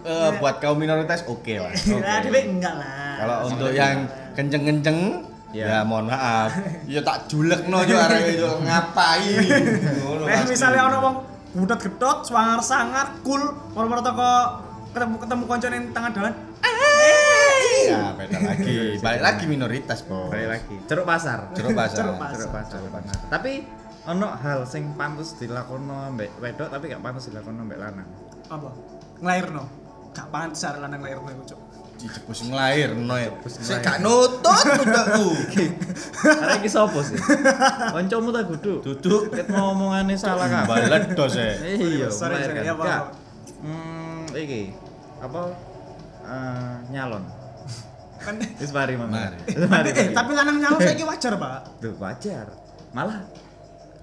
eh, 0.00 0.30
buat 0.38 0.56
kaum 0.58 0.78
minoritas 0.78 1.26
oke 1.26 1.54
lah. 1.58 1.74
Nah, 1.90 1.98
Oke. 2.16 2.24
Dewe 2.24 2.40
enggak 2.48 2.74
lah 2.74 3.14
Kalau 3.16 3.36
untuk 3.50 3.70
yang 3.70 4.06
kenceng-kenceng 4.32 4.98
Ya. 5.54 5.64
ya 5.70 5.78
mohon 5.86 6.10
maaf. 6.10 6.50
Ya 6.84 6.98
tak 7.00 7.30
julekno 7.30 7.78
yo 7.86 7.94
arek 7.94 8.34
itu 8.34 8.48
ngapain. 8.66 9.38
Ngono 10.02 10.26
Eh 10.26 10.34
pasti. 10.34 10.50
misalnya 10.50 10.82
ono 10.90 10.96
wong 10.98 11.14
budet 11.54 11.78
gedot, 11.78 12.26
swangar 12.26 12.58
sangar, 12.58 13.22
cool, 13.22 13.38
moro-moro 13.70 14.02
toko 14.02 14.30
ketemu 14.90 15.14
ketemu 15.22 15.42
konco 15.46 15.66
ning 15.70 15.82
tengah 15.94 16.10
dalan. 16.10 16.34
Eh. 16.58 17.86
Ya, 17.86 18.10
beda 18.18 18.38
lagi. 18.42 18.98
Balik 18.98 19.22
lagi 19.22 19.44
minoritas, 19.46 20.02
Bos. 20.02 20.34
Balik 20.34 20.48
lagi. 20.50 20.74
Ceruk 20.90 21.06
pasar. 21.06 21.54
Jeruk 21.54 21.70
pasar. 21.78 22.02
Jeruk 22.02 22.18
pasar. 22.18 22.70
Ceruk 22.74 22.90
pasar. 22.90 23.16
Tapi 23.30 23.52
ono 24.04 24.26
hal 24.34 24.66
sing 24.66 24.98
pantes 24.98 25.38
dilakono 25.38 26.10
mbek 26.12 26.34
wedok 26.42 26.68
tapi 26.68 26.90
gak 26.90 26.98
pantes 26.98 27.30
dilakono 27.30 27.62
mbek 27.62 27.78
lanang. 27.78 28.08
Apa? 28.50 28.70
Nglairno. 29.22 29.64
Gak 30.10 30.26
pantes 30.34 30.66
arek 30.66 30.80
lanang 30.82 30.98
nglairno 30.98 31.28
iku, 31.30 31.42
Cuk. 31.54 31.60
Cepus 32.04 32.44
nglairno 32.44 33.14
ya. 33.16 33.30
Sik 33.48 33.80
gak 33.80 34.04
nutut 34.04 34.64
budakku. 34.76 35.26
Arek 36.24 36.60
iki 36.60 36.68
sapa 36.68 37.00
sih? 37.00 37.16
Kancamu 37.96 38.28
ta 38.28 38.44
kudu? 38.44 38.84
Duduk 38.84 39.32
Ket 39.32 39.48
ngomongane 39.48 40.12
salah 40.12 40.44
kabeh. 40.44 40.68
baledos 40.68 41.34
e. 41.40 41.48
Iya, 41.80 42.08
Sorry, 42.12 42.36
sorry, 42.44 42.60
ya, 42.60 42.76
Pak. 42.76 42.84
Enggak. 42.84 43.02
Hmm, 43.64 44.22
iki 44.36 44.76
apa 45.18 45.40
eh, 46.28 46.74
nyalon. 46.92 47.24
Kan 48.20 48.36
Wis 48.60 48.72
mari. 48.72 48.94
Mari. 49.00 49.36
Mari. 49.64 49.88
eh 49.96 50.06
tapi 50.12 50.30
lanang 50.36 50.56
nyalon 50.60 50.80
saiki 50.86 51.04
wajar, 51.08 51.32
Pak. 51.40 51.80
Tuh 51.80 51.96
wajar. 51.96 52.46
Malah 52.92 53.24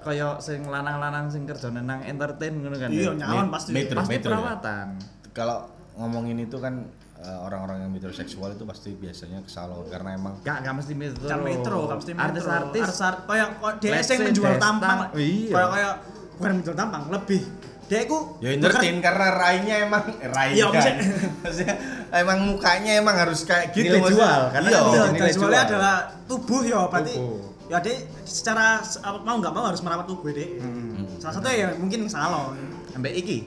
kaya 0.02 0.42
sing 0.42 0.66
lanang-lanang 0.66 1.30
sing 1.30 1.46
kerjane 1.46 1.86
nang 1.86 2.02
entertain 2.02 2.58
ngono 2.58 2.74
kan. 2.82 2.90
Iya, 2.90 3.14
ya. 3.14 3.22
nyalon 3.22 3.48
pasti. 3.54 3.70
metro. 3.78 4.02
Pasti 4.02 4.18
ya. 4.18 4.26
perawatan. 4.26 4.88
Kalau 5.32 5.70
ngomongin 5.98 6.42
itu 6.42 6.58
kan 6.58 6.90
orang-orang 7.22 7.86
yang 7.86 7.92
metroseksual 7.92 8.52
itu 8.52 8.66
pasti 8.66 8.92
biasanya 8.92 9.42
ke 9.42 9.50
salon 9.50 9.86
karena 9.86 10.18
emang 10.18 10.34
Gak 10.42 10.58
gak 10.62 10.74
mesti 10.74 10.94
metro. 10.94 11.26
Kan 11.26 11.40
metro, 11.42 11.78
kan 11.86 11.96
mesti 11.98 12.12
metro. 12.12 12.26
Artis-artis 12.28 12.88
Artis 12.98 13.22
kayak 13.24 13.50
dia 13.78 13.92
Let's 13.92 14.08
sing 14.08 14.18
say 14.18 14.26
menjual 14.26 14.52
Desta. 14.52 14.64
tampang. 14.64 14.98
Iya. 15.14 15.54
Kayak 15.54 15.70
kayak 15.70 15.94
bukan 16.34 16.52
menjual 16.58 16.76
tampang, 16.76 17.04
lebih 17.10 17.44
dia 17.86 18.08
ku 18.08 18.40
ya 18.40 18.56
entertain 18.56 19.04
karena 19.04 19.28
rainya 19.36 19.76
emang 19.84 20.08
eh, 20.16 20.32
rai 20.32 20.56
Iya, 20.56 20.72
kan. 20.72 20.96
maksudnya- 21.44 21.80
emang 22.10 22.40
mukanya 22.48 22.92
emang 22.96 23.16
harus 23.20 23.44
kayak 23.44 23.76
gitu 23.76 23.92
Nilai 23.92 24.00
maksudnya. 24.00 24.24
jual, 24.24 24.42
karena 24.50 24.68
iya. 24.68 24.80
kan 24.80 24.88
Iya, 24.88 25.04
nilai 25.12 25.34
jualnya 25.36 25.52
jual. 25.60 25.70
adalah 25.76 25.96
tubuh 26.24 26.62
ya, 26.64 26.80
berarti 26.88 27.14
Tubuh. 27.14 27.40
ya 27.68 27.78
dia 27.80 27.96
secara 28.24 28.80
mau 29.22 29.36
nggak 29.38 29.52
mau 29.52 29.68
harus 29.68 29.84
merawat 29.84 30.08
tubuh 30.08 30.32
deh. 30.32 30.50
Hmm. 30.58 31.04
Salah 31.20 31.36
satu 31.36 31.48
ya 31.48 31.76
mungkin 31.76 32.08
salon. 32.08 32.56
Ambek 32.96 33.14
iki. 33.14 33.38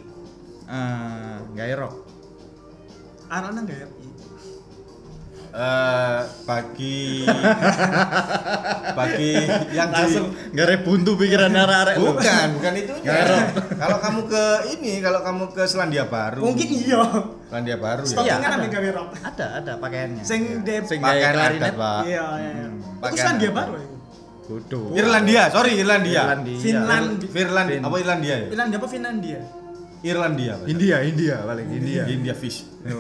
Eh, 0.65 1.37
gawe 1.51 1.73
rok. 1.75 1.95
Arana 3.35 3.61
enggak 3.61 3.79
ya? 3.79 3.89
Eh, 5.55 6.19
bagi 6.45 7.23
bagi 8.93 9.33
yang 9.71 9.87
di 9.89 10.03
Langsung 10.03 10.27
gare 10.51 10.77
buntu 10.81 11.15
pikiran 11.15 11.47
arek-arek 11.49 11.95
lu. 11.97 12.11
bukan 12.11 12.47
bukan 12.59 12.73
itunya 12.75 13.07
Garong. 13.07 13.47
kalau 13.77 13.99
kamu 14.01 14.21
ke 14.27 14.45
ini 14.73 14.93
kalau 14.99 15.21
kamu 15.23 15.45
ke 15.51 15.63
Selandia 15.65 16.05
Baru 16.07 16.43
Mungkin 16.43 16.69
iya. 16.69 17.03
Selandia 17.47 17.77
Baru 17.77 18.03
ya 18.03 18.11
Stoknya 18.11 18.35
Iya, 18.35 18.43
kan 18.43 18.51
ada. 18.53 18.67
gawe 18.69 18.89
rok. 18.93 19.09
Ada, 19.15 19.47
ada 19.55 19.73
pakaiannya. 19.79 20.23
Sing 20.23 20.41
de 20.61 20.75
sing 20.83 20.99
pakaian 20.99 21.35
adat 21.37 21.73
pak 21.73 22.01
Iya, 22.05 22.25
iya. 22.35 22.53
Hmm, 22.67 23.05
Itu 23.05 23.15
Selandia? 23.17 23.51
Baru 23.53 23.75
ya. 23.75 23.87
Kudu. 24.45 24.81
Irlandia 24.93 25.43
sorry 25.49 25.73
Irlandia 25.77 26.21
Irlandia. 26.27 26.59
Finland. 26.59 27.09
Finland 27.25 27.69
Fin- 27.71 27.85
apa 27.85 27.97
Irlandia 27.97 28.35
ya 28.37 28.47
Finlandia 28.51 28.77
apa 28.77 28.89
Finlandia? 28.91 29.39
Irlandia 30.05 30.53
Pak. 30.55 30.67
India, 30.69 30.97
India 31.01 31.37
paling 31.41 31.65
India. 31.67 32.03
India 32.07 32.35
fish 32.37 32.69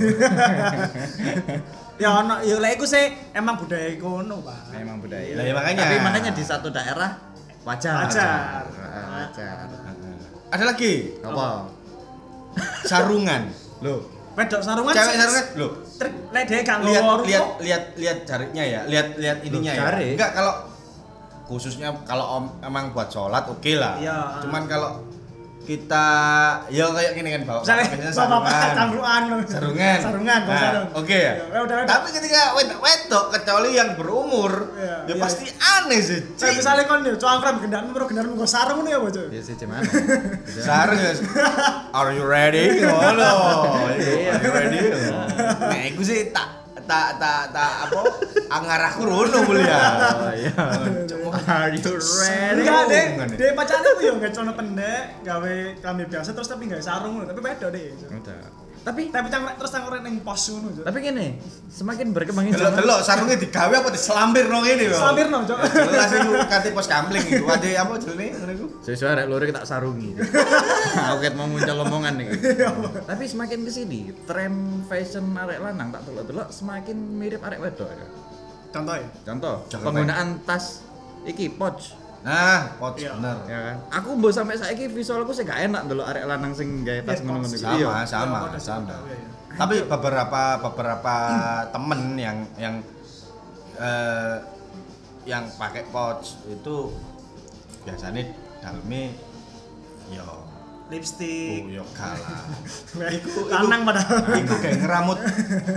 Ya 1.95 2.11
ono 2.11 2.43
ya 2.43 2.59
lek 2.59 2.75
iku 2.75 2.85
sih 2.85 3.07
emang 3.31 3.55
budaya 3.55 3.87
kono, 3.97 4.43
Pak. 4.43 4.75
Memang 4.75 4.99
budaya. 4.99 5.31
Lah, 5.39 5.45
ya 5.45 5.53
makanya. 5.55 5.83
Tapi 5.85 5.97
makanya 6.03 6.31
di 6.33 6.43
satu 6.43 6.67
daerah 6.69 7.15
wajar. 7.63 8.03
Wajar. 8.03 8.67
Wajar. 8.67 9.57
wajar. 9.63 9.71
ada 10.51 10.65
lagi 10.65 11.19
Apa? 11.21 11.67
sarungan 12.85 13.51
Loh, 13.81 14.07
Wedok 14.33 14.63
sarungan. 14.63 14.95
cewek 14.95 15.15
sarungan 15.17 15.45
loh 15.57 15.71
Trik 15.95 16.15
lek 16.31 16.45
dia 16.47 16.63
gak 16.63 16.79
lihat 16.83 17.03
lihat 17.23 17.47
lihat 17.59 17.83
lihat 17.95 18.19
jaritnya 18.23 18.63
ya 18.65 18.81
lihat 18.87 19.19
lihat 19.19 19.39
ininya 19.43 19.73
ya 19.73 19.83
jarik? 19.83 20.15
enggak 20.15 20.31
kalau 20.33 20.55
khususnya 21.45 21.91
kalau 22.03 22.25
om 22.33 22.45
emang 22.61 22.91
buat 22.91 23.11
sholat 23.11 23.43
oke 23.45 23.73
lah 23.75 23.99
Iya. 23.99 24.47
cuman 24.47 24.63
kalau 24.67 25.03
kita 25.65 26.07
ya 26.69 26.85
kayak 26.87 27.13
gini 27.13 27.29
kan 27.31 27.43
bawa 27.43 27.61
Misalnya 27.61 27.85
bapak 28.07 28.15
sarungan 28.15 28.73
cangkruan. 28.75 29.23
sarungan 29.45 29.99
Sarungan, 29.99 30.41
Nah, 30.45 30.59
sarung. 30.59 30.89
oke 30.95 31.17
ya 31.17 31.33
Ya, 31.35 31.59
udah, 31.59 31.77
udah. 31.77 31.87
tapi 31.87 32.09
ketika 32.11 32.41
wedok 32.53 32.79
wedok 32.79 33.25
kecuali 33.31 33.71
yang 33.73 33.91
berumur 33.95 34.53
Iya, 34.75 34.97
ya 35.05 35.11
iya. 35.11 35.15
pasti 35.19 35.45
aneh 35.49 36.01
sih 36.01 36.21
Cing. 36.35 36.55
misalnya 36.55 36.85
kon 36.85 37.01
yo 37.01 37.15
cangkram 37.15 37.57
gendaran 37.59 37.89
bro 37.91 38.05
gendaran 38.05 38.31
nggo 38.31 38.47
sarung 38.47 38.81
ngono 38.81 38.89
ya, 38.89 38.99
Bos. 38.99 39.17
ya 39.17 39.41
sih 39.41 39.55
gimana? 39.55 39.85
sarung 40.67 40.97
ya 40.97 41.13
are 41.91 42.13
you 42.13 42.23
ready 42.23 42.65
ngono 42.81 43.33
Iya. 43.95 44.31
are 44.31 44.41
you 44.41 44.51
ready 44.51 44.79
nah 45.61 45.83
iku 45.85 46.01
sih 46.01 46.31
tak 46.31 46.64
tak 46.85 47.09
tak 47.19 47.53
tak 47.53 47.73
apa 47.89 48.01
angarahku 48.53 49.03
rono 49.05 49.39
mulia 49.45 49.81
Oh 50.25 50.33
iya. 50.33 50.53
Are 51.35 51.73
you 51.73 51.81
ready? 51.81 52.63
Enggak 52.63 52.83
deh, 52.89 53.05
ya? 53.19 53.27
deh 53.27 53.51
pacarnya 53.57 53.91
tuh 53.99 54.05
yo 54.07 54.15
celana 54.31 54.53
pendek, 54.55 55.05
gawe 55.27 55.55
klambi 55.83 56.05
biasa 56.07 56.31
terus 56.33 56.49
tapi 56.49 56.71
nggak 56.71 56.81
sarung 56.85 57.21
tapi 57.27 57.41
beda 57.43 57.69
deh. 57.75 57.93
Udah. 58.09 58.64
Tapi 58.85 59.09
Tapi 59.09 59.27
cangkrek 59.33 59.57
terus 59.57 59.71
cangkrek 59.73 60.01
ning 60.05 60.21
pos 60.21 60.43
ngono. 60.53 60.85
Tapi 60.85 60.99
gini, 61.01 61.41
semakin 61.73 62.07
berkembangnya 62.13 62.53
zaman 62.53 62.77
Delok-delok 62.77 63.01
sarungnya 63.01 63.37
digawe 63.41 63.75
apa 63.81 63.89
diselambir 63.89 64.45
nang 64.45 64.61
ngene 64.61 64.85
lho. 64.93 64.99
Selambirno, 65.01 65.39
Cok. 65.49 65.59
Jelas 65.73 66.11
iku 66.13 66.33
kate 66.45 66.69
pos 66.77 66.87
kampling 66.87 67.25
iku. 67.25 67.45
Ade 67.49 67.69
apa 67.81 67.93
jenenge 67.97 68.37
ngono 68.37 68.53
iku? 68.53 68.67
Sesuai 68.85 69.11
arek 69.17 69.27
loro 69.33 69.45
tak 69.49 69.65
sarungi. 69.65 70.11
Aku 71.09 71.17
ket 71.25 71.33
mau 71.33 71.49
muncul 71.49 71.81
omongan 71.81 72.13
nih. 72.21 72.29
Tapi 73.09 73.25
semakin 73.25 73.59
ke 73.65 73.71
sini, 73.73 74.01
tren 74.29 74.85
fashion 74.85 75.33
arek 75.33 75.65
lanang 75.65 75.89
tak 75.89 76.05
delok-delok 76.05 76.53
semakin 76.53 76.97
mirip 77.17 77.41
arek 77.41 77.65
wedok 77.65 77.89
ya. 77.89 78.07
Contoh 78.69 78.95
ya. 79.01 79.09
Contoh, 79.25 79.55
penggunaan 79.81 80.45
tas 80.45 80.85
iki 81.25 81.49
pouch 81.49 82.04
Nah, 82.25 82.73
pot 82.75 82.97
Iya. 82.97 83.13
bener. 83.15 83.37
ya 83.45 83.59
kan. 83.63 83.77
Aku 83.95 84.17
mbok 84.17 84.33
sampai 84.33 84.57
saiki 84.57 84.89
visualku 84.89 85.31
sih 85.31 85.45
gak 85.45 85.61
enak 85.63 85.85
delok 85.85 86.09
arek 86.09 86.25
lanang 86.25 86.51
sing 86.51 86.81
gawe 86.81 87.05
tas 87.05 87.21
ngono-ngono 87.21 87.45
pouch. 87.47 87.61
iku. 87.61 87.77
Iya. 87.77 87.89
Sama, 88.03 88.09
sama, 88.09 88.39
Iya, 88.49 88.59
sama. 88.59 88.95
iya, 89.05 89.15
iya. 89.15 89.29
Tapi 89.55 89.75
beberapa 89.85 90.43
beberapa 90.59 91.15
temen 91.69 92.01
yang 92.17 92.39
yang 92.57 92.75
eh 93.77 94.37
yang 95.25 95.45
pakai 95.55 95.85
pouch 95.87 96.41
itu 96.47 96.91
biasanya 97.83 98.25
dalamnya 98.59 99.13
yo 100.09 100.29
Lipstick. 100.87 101.65
oh 101.65 101.69
yo 101.71 101.85
kalah. 101.93 102.45
Iku 103.11 103.49
lanang 103.49 103.85
padahal. 103.85 104.21
Iku 104.37 104.55
kayak 104.59 104.77
ngeramut, 104.81 105.17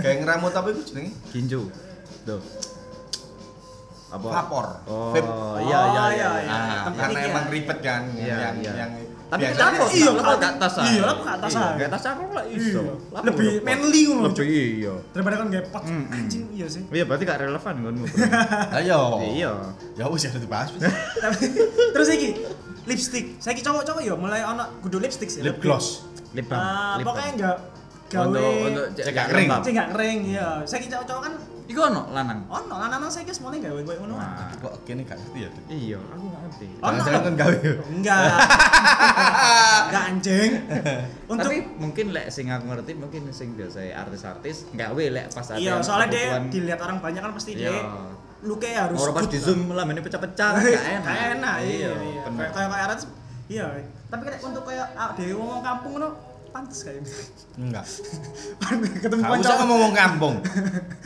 kayak 0.00 0.16
ngeramut 0.20 0.52
apa 0.52 0.68
itu 0.68 0.80
jenenge? 0.84 1.12
Ginju. 1.28 1.60
Tuh. 2.24 2.40
Apa? 4.08 4.28
Vapor. 4.30 4.66
Oh, 4.86 5.12
iya 5.12 5.20
iya 5.60 5.78
Oh, 5.78 5.84
iya. 5.84 6.04
iya, 6.08 6.08
iya. 6.08 6.28
iya. 6.40 6.48
Ah, 6.48 6.80
Tempat 6.88 6.96
karena 6.98 7.18
ini 7.18 7.28
emang 7.28 7.44
ya. 7.44 7.52
ribet 7.52 7.78
kan 7.78 8.02
Iya, 8.10 8.36
yang 8.40 8.56
iya. 8.56 8.72
yang 8.74 8.90
Tapi 9.28 9.44
kita 9.44 9.60
kok 9.60 9.88
iya, 9.92 9.92
iya, 9.92 10.10
kalau- 10.16 10.40
gak 10.40 10.54
tas 10.56 10.74
iya, 10.80 11.02
lah, 11.04 11.16
gak 11.20 11.36
tas 11.36 11.52
aja. 11.52 11.76
Gak 11.76 11.90
tas 11.92 12.04
aku 12.08 12.22
lah 12.32 12.44
iso. 12.48 12.80
Iya. 12.80 12.94
Lah, 13.12 13.20
Lebih 13.22 13.48
manly 13.60 14.00
ngono, 14.08 14.22
Lebih 14.26 14.48
iya. 14.48 14.94
Daripada 15.12 15.34
kan 15.36 15.46
gawe 15.46 15.64
pot. 15.68 15.82
Mm. 15.84 16.04
Anjing 16.08 16.44
iya 16.50 16.66
sih. 16.66 16.82
Iya 16.88 17.04
berarti 17.04 17.22
gak 17.22 17.38
relevan 17.38 17.74
kan 17.76 17.94
Ayo. 18.74 19.00
Iya. 19.36 19.52
Ya 19.94 20.04
wis 20.08 20.24
ya 20.24 20.32
dibahas. 20.32 20.72
terus 21.94 22.08
iki 22.08 22.28
lipstick. 22.84 23.36
Saiki 23.36 23.60
cowok-cowok 23.60 24.00
ya 24.00 24.16
mulai 24.16 24.40
ono 24.40 24.64
kudu 24.80 24.96
lipstick 24.96 25.28
sih. 25.28 25.44
Lip 25.44 25.60
gloss. 25.60 26.08
Lip 26.32 26.48
balm. 26.48 26.60
Ah, 26.60 26.96
pokoknya 26.98 27.30
enggak 27.36 27.56
gawe 28.08 28.24
untuk 28.24 28.48
untuk 28.64 28.84
cek 28.96 29.12
gak 29.12 29.26
kering. 29.28 29.48
enggak 29.52 29.88
kering 29.92 30.18
ya. 30.26 30.48
Saiki 30.64 30.88
cowok-cowok 30.88 31.22
kan 31.22 31.34
Iku 31.68 31.80
ono 31.84 32.08
lanang. 32.16 32.48
ono 32.48 32.74
lanang 32.80 33.12
saiki 33.12 33.28
semuanya 33.28 33.68
gawe 33.68 33.80
koyo 33.84 34.00
ngono. 34.08 34.16
Kok 34.56 34.88
kene 34.88 35.04
gak 35.04 35.20
ngerti 35.20 35.38
ya? 35.44 35.50
Iya, 35.68 35.98
aku 36.00 36.24
gak 36.32 36.42
ngerti. 36.48 36.66
Ono. 36.80 36.80
Jangan-jangan 36.80 37.20
kan 37.20 37.34
gawe. 37.36 37.56
Enggak. 37.92 38.20
Enggak 39.84 40.04
anjing. 40.08 40.50
Untuk 41.28 41.48
Tapi 41.52 41.58
mungkin 41.76 42.06
lek 42.16 42.26
sing 42.32 42.48
aku 42.48 42.64
ngerti 42.72 42.92
mungkin 42.96 43.22
sing 43.36 43.52
biasa 43.52 43.84
artis-artis 43.92 44.64
gak 44.72 44.96
we 44.96 45.12
lek 45.12 45.28
pas 45.28 45.44
ada 45.44 45.60
Iya, 45.60 45.84
soalnya 45.84 46.08
dia 46.08 46.40
dilihat 46.48 46.80
orang 46.80 47.04
banyak 47.04 47.20
kan 47.20 47.32
pasti 47.36 47.52
Iya. 47.52 47.68
dia 47.68 47.84
luke 48.38 48.70
harus 48.70 48.96
Orang 49.02 49.14
pas 49.18 49.26
di 49.28 49.38
zoom 49.42 49.68
lah 49.68 49.84
ini 49.84 50.00
pecah-pecah 50.00 50.50
gak 50.62 50.86
enak. 50.88 51.04
Gak 51.04 51.20
enak, 51.36 51.54
iya, 51.68 51.92
iya. 51.92 52.20
bener. 52.24 52.48
Kayak 52.48 52.68
kayak 52.72 52.86
artis, 52.88 53.04
iya. 53.52 53.66
Tapi 54.08 54.22
kayak 54.24 54.40
untuk 54.40 54.62
kayak 54.64 54.86
ah, 54.96 55.12
dewe 55.12 55.36
ngomong 55.36 55.60
kampung 55.60 56.00
ngono 56.00 56.08
pantes 56.58 56.82
kayak 56.82 57.06
Enggak. 57.54 57.86
ketemu 58.98 59.22
Gak 59.22 59.30
usah 59.30 59.54
kanca 59.54 59.66
ngomong 59.66 59.92
kampung. 59.94 60.34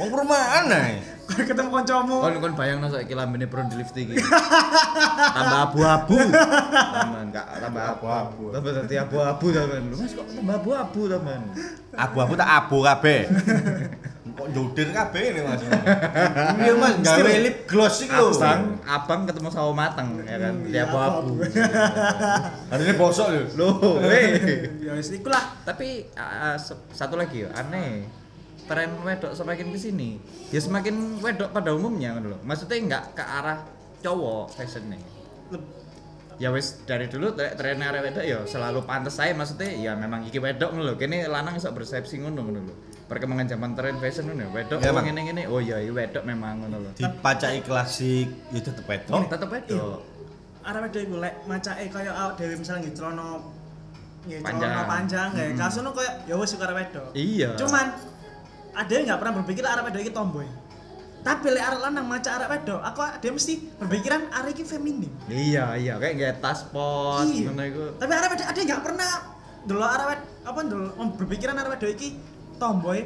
Wong 0.01 0.09
perumahan 0.09 0.65
ae. 0.73 0.97
ketemu 1.33 1.69
kancamu 1.73 2.17
Kon 2.21 2.37
kon 2.45 2.55
bayang 2.57 2.81
nasa 2.81 3.01
iki 3.05 3.13
lambene 3.17 3.45
pro 3.49 3.65
di 3.69 3.77
lift 3.77 3.93
iki. 3.93 4.17
tambah 5.37 5.61
abu-abu. 5.69 6.17
Tambah 6.17 7.21
enggak 7.29 7.47
tambah 7.61 7.85
abu-abu. 7.97 8.45
Tambah 8.49 8.71
dadi 8.81 8.97
abu-abu. 8.97 9.45
Lu 9.53 9.95
Mas 10.01 10.13
kok 10.17 10.25
tambah 10.25 10.57
abu-abu 10.57 11.01
tambahan. 11.09 11.43
Abu-abu 11.93 12.33
tak 12.37 12.49
abu 12.49 12.77
kabeh. 12.81 13.21
Kok 14.33 14.49
jodir 14.49 14.89
kabeh 14.91 15.23
ini 15.31 15.41
Mas. 15.45 15.61
Iya 15.63 16.73
Mas, 16.75 16.95
gawe 17.05 17.33
lip 17.45 17.69
gloss 17.69 18.01
iki 18.01 18.13
lho. 18.13 18.33
Abang, 18.33 18.81
abang 18.83 19.21
ketemu 19.29 19.49
sawo 19.53 19.71
mateng 19.77 20.25
ya 20.25 20.41
kan. 20.41 20.55
Di 20.65 20.73
Iya, 20.73 20.89
abu-abu. 20.89 21.37
Hari 22.73 22.83
ini 22.89 22.95
bosok 22.97 23.27
lho. 23.29 23.43
Loh, 23.61 24.01
weh. 24.01 24.29
ya 24.81 24.97
wis 24.97 25.13
iku 25.13 25.29
lah 25.29 25.53
Tapi 25.63 26.09
uh, 26.17 26.57
satu 26.91 27.21
lagi 27.21 27.45
ya, 27.45 27.53
aneh. 27.53 28.09
Tren 28.63 28.95
wedok 29.03 29.35
semakin 29.35 29.75
ke 29.75 29.79
sini, 29.79 30.23
ya 30.55 30.63
semakin 30.63 31.19
wedok 31.19 31.51
pada 31.51 31.75
umumnya 31.75 32.15
kan 32.15 32.31
loh. 32.31 32.39
Maksudnya 32.47 32.79
enggak 32.79 33.05
ke 33.19 33.25
arah 33.27 33.59
cowok 34.01 34.55
fashionnya. 34.55 35.03
Ya 36.39 36.49
wis 36.49 36.81
dari 36.87 37.11
dulu 37.11 37.35
tre- 37.35 37.59
tren 37.59 37.83
arek 37.83 38.01
wedok 38.07 38.25
ya 38.25 38.39
selalu 38.47 38.87
pantas 38.87 39.19
saya 39.19 39.35
maksudnya 39.35 39.67
ya 39.67 39.93
memang 39.99 40.23
iki 40.25 40.39
wedok 40.39 40.73
ngono 40.73 40.89
lho. 40.89 40.95
Kene 40.95 41.27
lanang 41.27 41.59
iso 41.59 41.75
persepsi 41.75 42.23
ngono 42.23 42.39
ngono 42.39 42.61
lho. 42.63 42.75
Perkembangan 43.13 43.45
zaman 43.47 43.71
tren 43.73 43.95
fashion 43.99 44.25
ngono 44.25 44.43
ya. 44.43 44.49
Wedok 44.51 44.79
Iya, 44.79 44.89
oh, 44.89 44.95
Bang. 44.95 45.05
ngene-ngene. 45.05 45.43
Oh 45.47 45.61
iya, 45.61 45.77
iya 45.79 45.93
wedok 45.93 46.25
memang 46.25 46.55
ngono 46.59 46.77
lho. 46.79 46.91
Dipacai 46.95 47.61
klasik 47.61 48.29
ya 48.49 48.61
tetep 48.61 48.85
wedok. 48.85 49.29
Tetep 49.29 49.49
wedok. 49.49 50.01
arek 50.63 50.81
wedok 50.81 51.01
iku 51.03 51.17
lek 51.19 51.35
macake 51.45 51.85
kaya 51.89 52.11
awak 52.11 52.39
dhewe 52.39 52.55
misalnya 52.55 52.87
nggih 52.87 52.95
celana 52.95 53.27
nggih 54.23 54.39
Panjang. 54.41 54.63
celana 54.63 54.83
panjang 54.87 55.29
nggih 55.29 55.47
Mm-mm. 55.49 55.59
kaos 55.59 55.75
ngono 55.75 55.91
kaya 55.93 56.11
ya 56.23 56.35
wis 56.35 56.49
suka 56.49 56.65
arek 56.65 56.77
wedok. 56.79 57.09
Iya. 57.13 57.51
Cuman 57.59 57.87
ada 58.73 58.89
yang 58.89 59.05
nggak 59.05 59.19
pernah 59.19 59.35
berpikir 59.37 59.65
arek 59.67 59.83
wedok 59.85 60.01
iki 60.01 60.13
tomboy. 60.13 60.47
Tapi 61.21 61.47
lek 61.51 61.65
arek 61.65 61.81
lanang 61.83 62.07
maca 62.07 62.31
arek 62.33 62.49
wedok, 62.49 62.81
aku 62.81 62.99
dia 63.19 63.31
mesti 63.31 63.53
berpikiran 63.77 64.23
arek 64.33 64.55
iki 64.55 64.65
feminim. 64.65 65.11
Iya, 65.27 65.75
iya, 65.77 65.95
kayak 65.99 66.15
nggak 66.15 66.35
tas 66.39 66.63
pos 66.65 67.27
Iya. 67.27 67.51
ngono 67.51 67.63
iku. 67.65 67.85
Tapi 67.97 68.13
arek 68.13 68.29
wedok 68.31 68.47
ada 68.47 68.57
yang 68.57 68.69
nggak 68.71 68.83
pernah 68.83 69.11
delok 69.63 69.91
arek 69.93 70.07
wedok 70.09 70.29
apa 70.43 70.61
mem- 70.95 71.15
berpikiran 71.17 71.55
arek 71.57 71.71
wedok 71.75 71.91
iki 71.93 72.09
tomboy. 72.59 73.01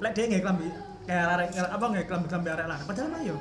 Lek 0.00 0.12
dia 0.12 0.24
nggak 0.28 0.42
klambi 0.44 0.68
kayak 1.06 1.26
arek 1.38 1.48
apa 1.56 1.84
nggak 1.86 2.04
klambi 2.10 2.26
klambi 2.26 2.48
arek 2.50 2.66
lanang. 2.68 2.86
Padahal 2.86 3.08
mah 3.12 3.20
yo. 3.24 3.36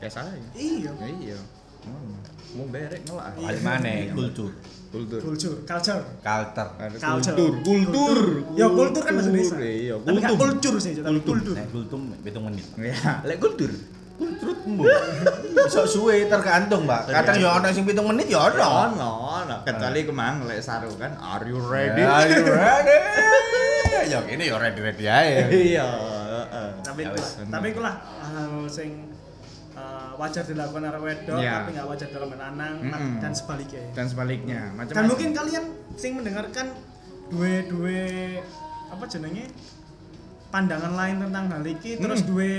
Kayak 0.00 0.12
saya. 0.12 0.32
Iya. 0.54 0.90
Ya 0.96 1.08
iya. 1.20 1.38
Hmm. 1.82 2.14
Mau 2.52 2.66
berek 2.68 3.00
ngelak. 3.08 3.26
Iya. 3.34 3.46
Balik 3.48 3.62
mana 3.64 3.92
kultur, 4.12 4.50
Kultur. 4.92 5.20
Culture, 5.24 5.56
culture. 5.64 6.02
culture. 6.20 6.68
Kultur, 7.00 7.52
kultur. 7.64 8.18
Ya 8.60 8.66
kultur 8.68 9.00
kan 9.00 9.12
bahasa 9.16 9.30
Indonesia. 9.32 9.56
Iya, 9.56 9.94
Tapi 10.04 10.18
nggak 10.20 10.32
kultur. 10.36 10.48
kultur 10.52 10.74
sih, 10.84 10.92
tapi 11.00 11.20
kultur. 11.24 11.56
Kultur 11.72 11.98
hitung 12.28 12.44
menit. 12.44 12.66
Ya, 12.76 13.24
lek 13.24 13.40
kultur. 13.40 13.72
Kulturmu. 14.20 14.84
Sok 15.72 15.86
suwe 15.88 16.28
tergantung, 16.28 16.84
Mbak. 16.84 17.08
Kadang 17.10 17.36
ya 17.40 17.48
ono 17.56 17.66
sing 17.72 17.88
7 17.88 17.96
menit 18.04 18.28
ya 18.28 18.52
ono. 18.52 18.68
Ono, 18.92 19.10
ono. 19.42 19.56
Kecuali 19.64 20.04
kemang 20.04 20.44
lek 20.44 20.60
saru 20.60 20.92
kan, 21.00 21.16
are 21.18 21.48
you 21.48 21.56
ready? 21.56 22.04
Are 22.04 22.28
you 22.28 22.44
ready? 22.44 22.98
Ya 24.12 24.18
gini 24.22 24.44
ya 24.44 24.56
ready-ready 24.56 25.04
aja. 25.04 25.44
Iya, 25.46 25.86
heeh. 25.86 26.68
Tapi 26.80 27.00
Ya 27.00 27.08
itulah, 27.08 27.28
wis. 27.28 27.46
tapi 27.46 27.66
itulah 27.68 27.94
hal 28.22 28.50
sing 28.66 28.90
uh, 29.72 30.10
wajar 30.14 30.42
dilakukan 30.42 30.82
arek 30.84 31.02
wedok, 31.02 31.38
Iya. 31.38 31.52
tapi 31.58 31.70
nggak 31.72 31.86
wajar 31.86 32.08
dalam 32.10 32.30
lanang 32.32 32.74
Mm-mm. 32.82 33.12
dan 33.18 33.32
sebaliknya. 33.32 33.82
dan 33.92 34.06
sebaliknya, 34.06 34.60
Dan 34.64 34.76
macam-macam. 34.76 35.08
mungkin 35.08 35.28
kalian 35.32 35.64
sing 35.94 36.12
mendengarkan 36.14 36.66
dua-dua 37.28 38.02
apa 38.88 39.04
jenenge 39.06 39.48
pandangan 40.48 40.92
lain 40.92 41.16
tentang 41.18 41.44
hal 41.48 41.64
iki 41.64 41.96
terus 41.96 42.20
Mm. 42.22 42.28
dua 42.28 42.52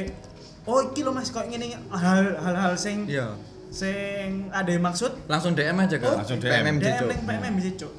oh 0.66 0.80
iki 0.84 1.02
lo 1.02 1.12
mas 1.12 1.30
kok 1.30 1.46
ngene 1.46 1.78
hal 1.88 2.22
hal-hal 2.36 2.74
sing 2.76 3.06
Iya. 3.06 3.38
Sing 3.74 4.54
ada 4.54 4.70
yang 4.70 4.86
maksud 4.86 5.26
Langsung 5.26 5.58
DM 5.58 5.74
aja 5.74 5.98
ke 5.98 6.06
Oh, 6.06 6.14
langsung 6.14 6.38
DM. 6.38 6.54
PMM 6.54 6.78
DM 6.78 7.10
PMM 7.26 7.54
bisa 7.58 7.70
cuk. 7.82 7.92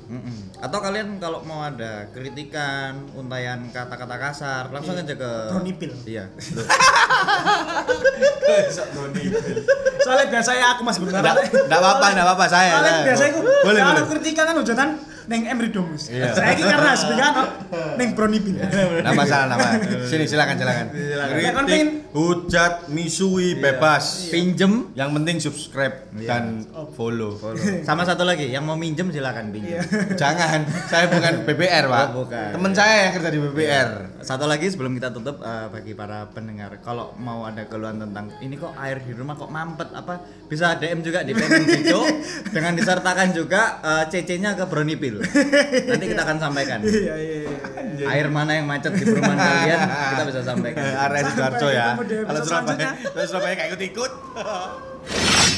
Atau 0.62 0.78
kalian 0.78 1.18
kalau 1.18 1.42
mau 1.42 1.66
ada 1.66 2.06
kritikan, 2.14 3.02
untayan 3.18 3.66
kata-kata 3.74 4.16
kasar, 4.16 4.70
langsung 4.70 4.94
aja 4.94 5.14
ke 5.18 5.30
Bronipil. 5.50 5.90
Iya. 6.06 6.30
Soalnya 10.04 10.26
biasanya 10.30 10.64
aku 10.76 10.82
mas 10.86 10.98
benar. 11.02 11.20
Nggak 11.20 11.34
nggak 11.66 11.80
apa-apa, 11.80 12.06
nggak 12.14 12.26
apa-apa 12.30 12.46
saya. 12.46 12.70
Soalnya 12.78 12.94
biasanya 13.02 13.30
aku 13.34 13.40
boleh 13.42 13.80
kalau 13.82 13.94
boleh. 13.98 14.10
kritikan 14.14 14.44
kan 14.46 14.56
ujutan 14.62 14.88
neng 15.24 15.42
Emri 15.48 15.68
Domus. 15.72 16.12
Iya. 16.12 16.36
Saya 16.36 16.52
ini 16.56 16.62
karena 16.68 16.92
sebenarnya 16.92 17.32
neng 17.96 18.10
Bronipil. 18.12 18.56
Nah 19.00 19.12
masalah 19.12 19.46
nama. 19.56 19.80
Sini 20.04 20.24
silakan 20.28 20.56
silakan. 20.56 20.86
Silakan. 20.92 21.34
Kon 21.54 21.64
Kritik, 21.64 21.88
hujat, 22.12 22.72
misui, 22.90 23.56
bebas. 23.56 24.28
Pinjem 24.28 24.92
Yang 24.92 25.10
penting 25.16 25.36
subscribe 25.40 25.96
Iya. 26.14 26.28
dan 26.30 26.44
follow. 26.94 27.34
sama 27.88 28.06
satu 28.06 28.22
lagi 28.22 28.50
yang 28.50 28.62
mau 28.62 28.78
minjem 28.78 29.10
silakan 29.10 29.50
pinjem. 29.50 29.80
Iya. 29.80 29.82
Jangan, 30.20 30.62
saya 30.86 31.10
bukan 31.10 31.42
BBR, 31.48 31.84
Pak. 31.90 32.06
Oh, 32.14 32.24
bukan. 32.24 32.48
Temen 32.54 32.72
saya 32.72 32.94
yang 33.08 33.12
kerja 33.18 33.30
di 33.34 33.40
BBR. 33.42 33.88
Satu 34.22 34.46
lagi 34.46 34.66
sebelum 34.70 34.94
kita 34.94 35.10
tutup 35.10 35.42
eh, 35.42 35.66
bagi 35.68 35.92
para 35.92 36.30
pendengar, 36.30 36.78
kalau 36.80 37.12
mau 37.18 37.44
ada 37.44 37.66
keluhan 37.66 37.98
tentang 37.98 38.30
ini 38.40 38.54
kok 38.54 38.72
air 38.78 39.02
di 39.02 39.12
rumah 39.12 39.34
kok 39.34 39.50
mampet 39.50 39.90
apa 39.92 40.20
bisa 40.46 40.78
DM 40.78 41.02
juga 41.02 41.26
di 41.26 41.34
PMM 41.34 41.64
Jijo 41.66 42.00
dengan 42.54 42.72
disertakan 42.72 43.34
juga 43.34 43.82
eh, 43.82 44.04
CC-nya 44.08 44.54
ke 44.54 44.64
Bronipil. 45.14 45.86
Nanti 45.90 46.04
kita 46.10 46.22
akan 46.26 46.36
sampaikan. 46.42 46.78
Iya 46.82 47.14
iya 47.16 47.36
iya. 47.46 48.06
Air 48.10 48.28
mana 48.30 48.52
yang 48.58 48.66
macet 48.66 48.92
di 48.98 49.04
perumahan 49.06 49.38
kalian 49.38 49.80
kita 49.86 50.22
bisa 50.26 50.40
sampaikan. 50.42 50.82
Area 51.06 51.22
Sidoarjo 51.30 51.68
ya. 51.70 51.86
Kalau 51.98 52.40
Surabaya, 52.42 52.88
kalau 52.98 53.26
Surabaya 53.26 53.54
kayak 53.54 53.68
ikut-ikut. 53.74 54.12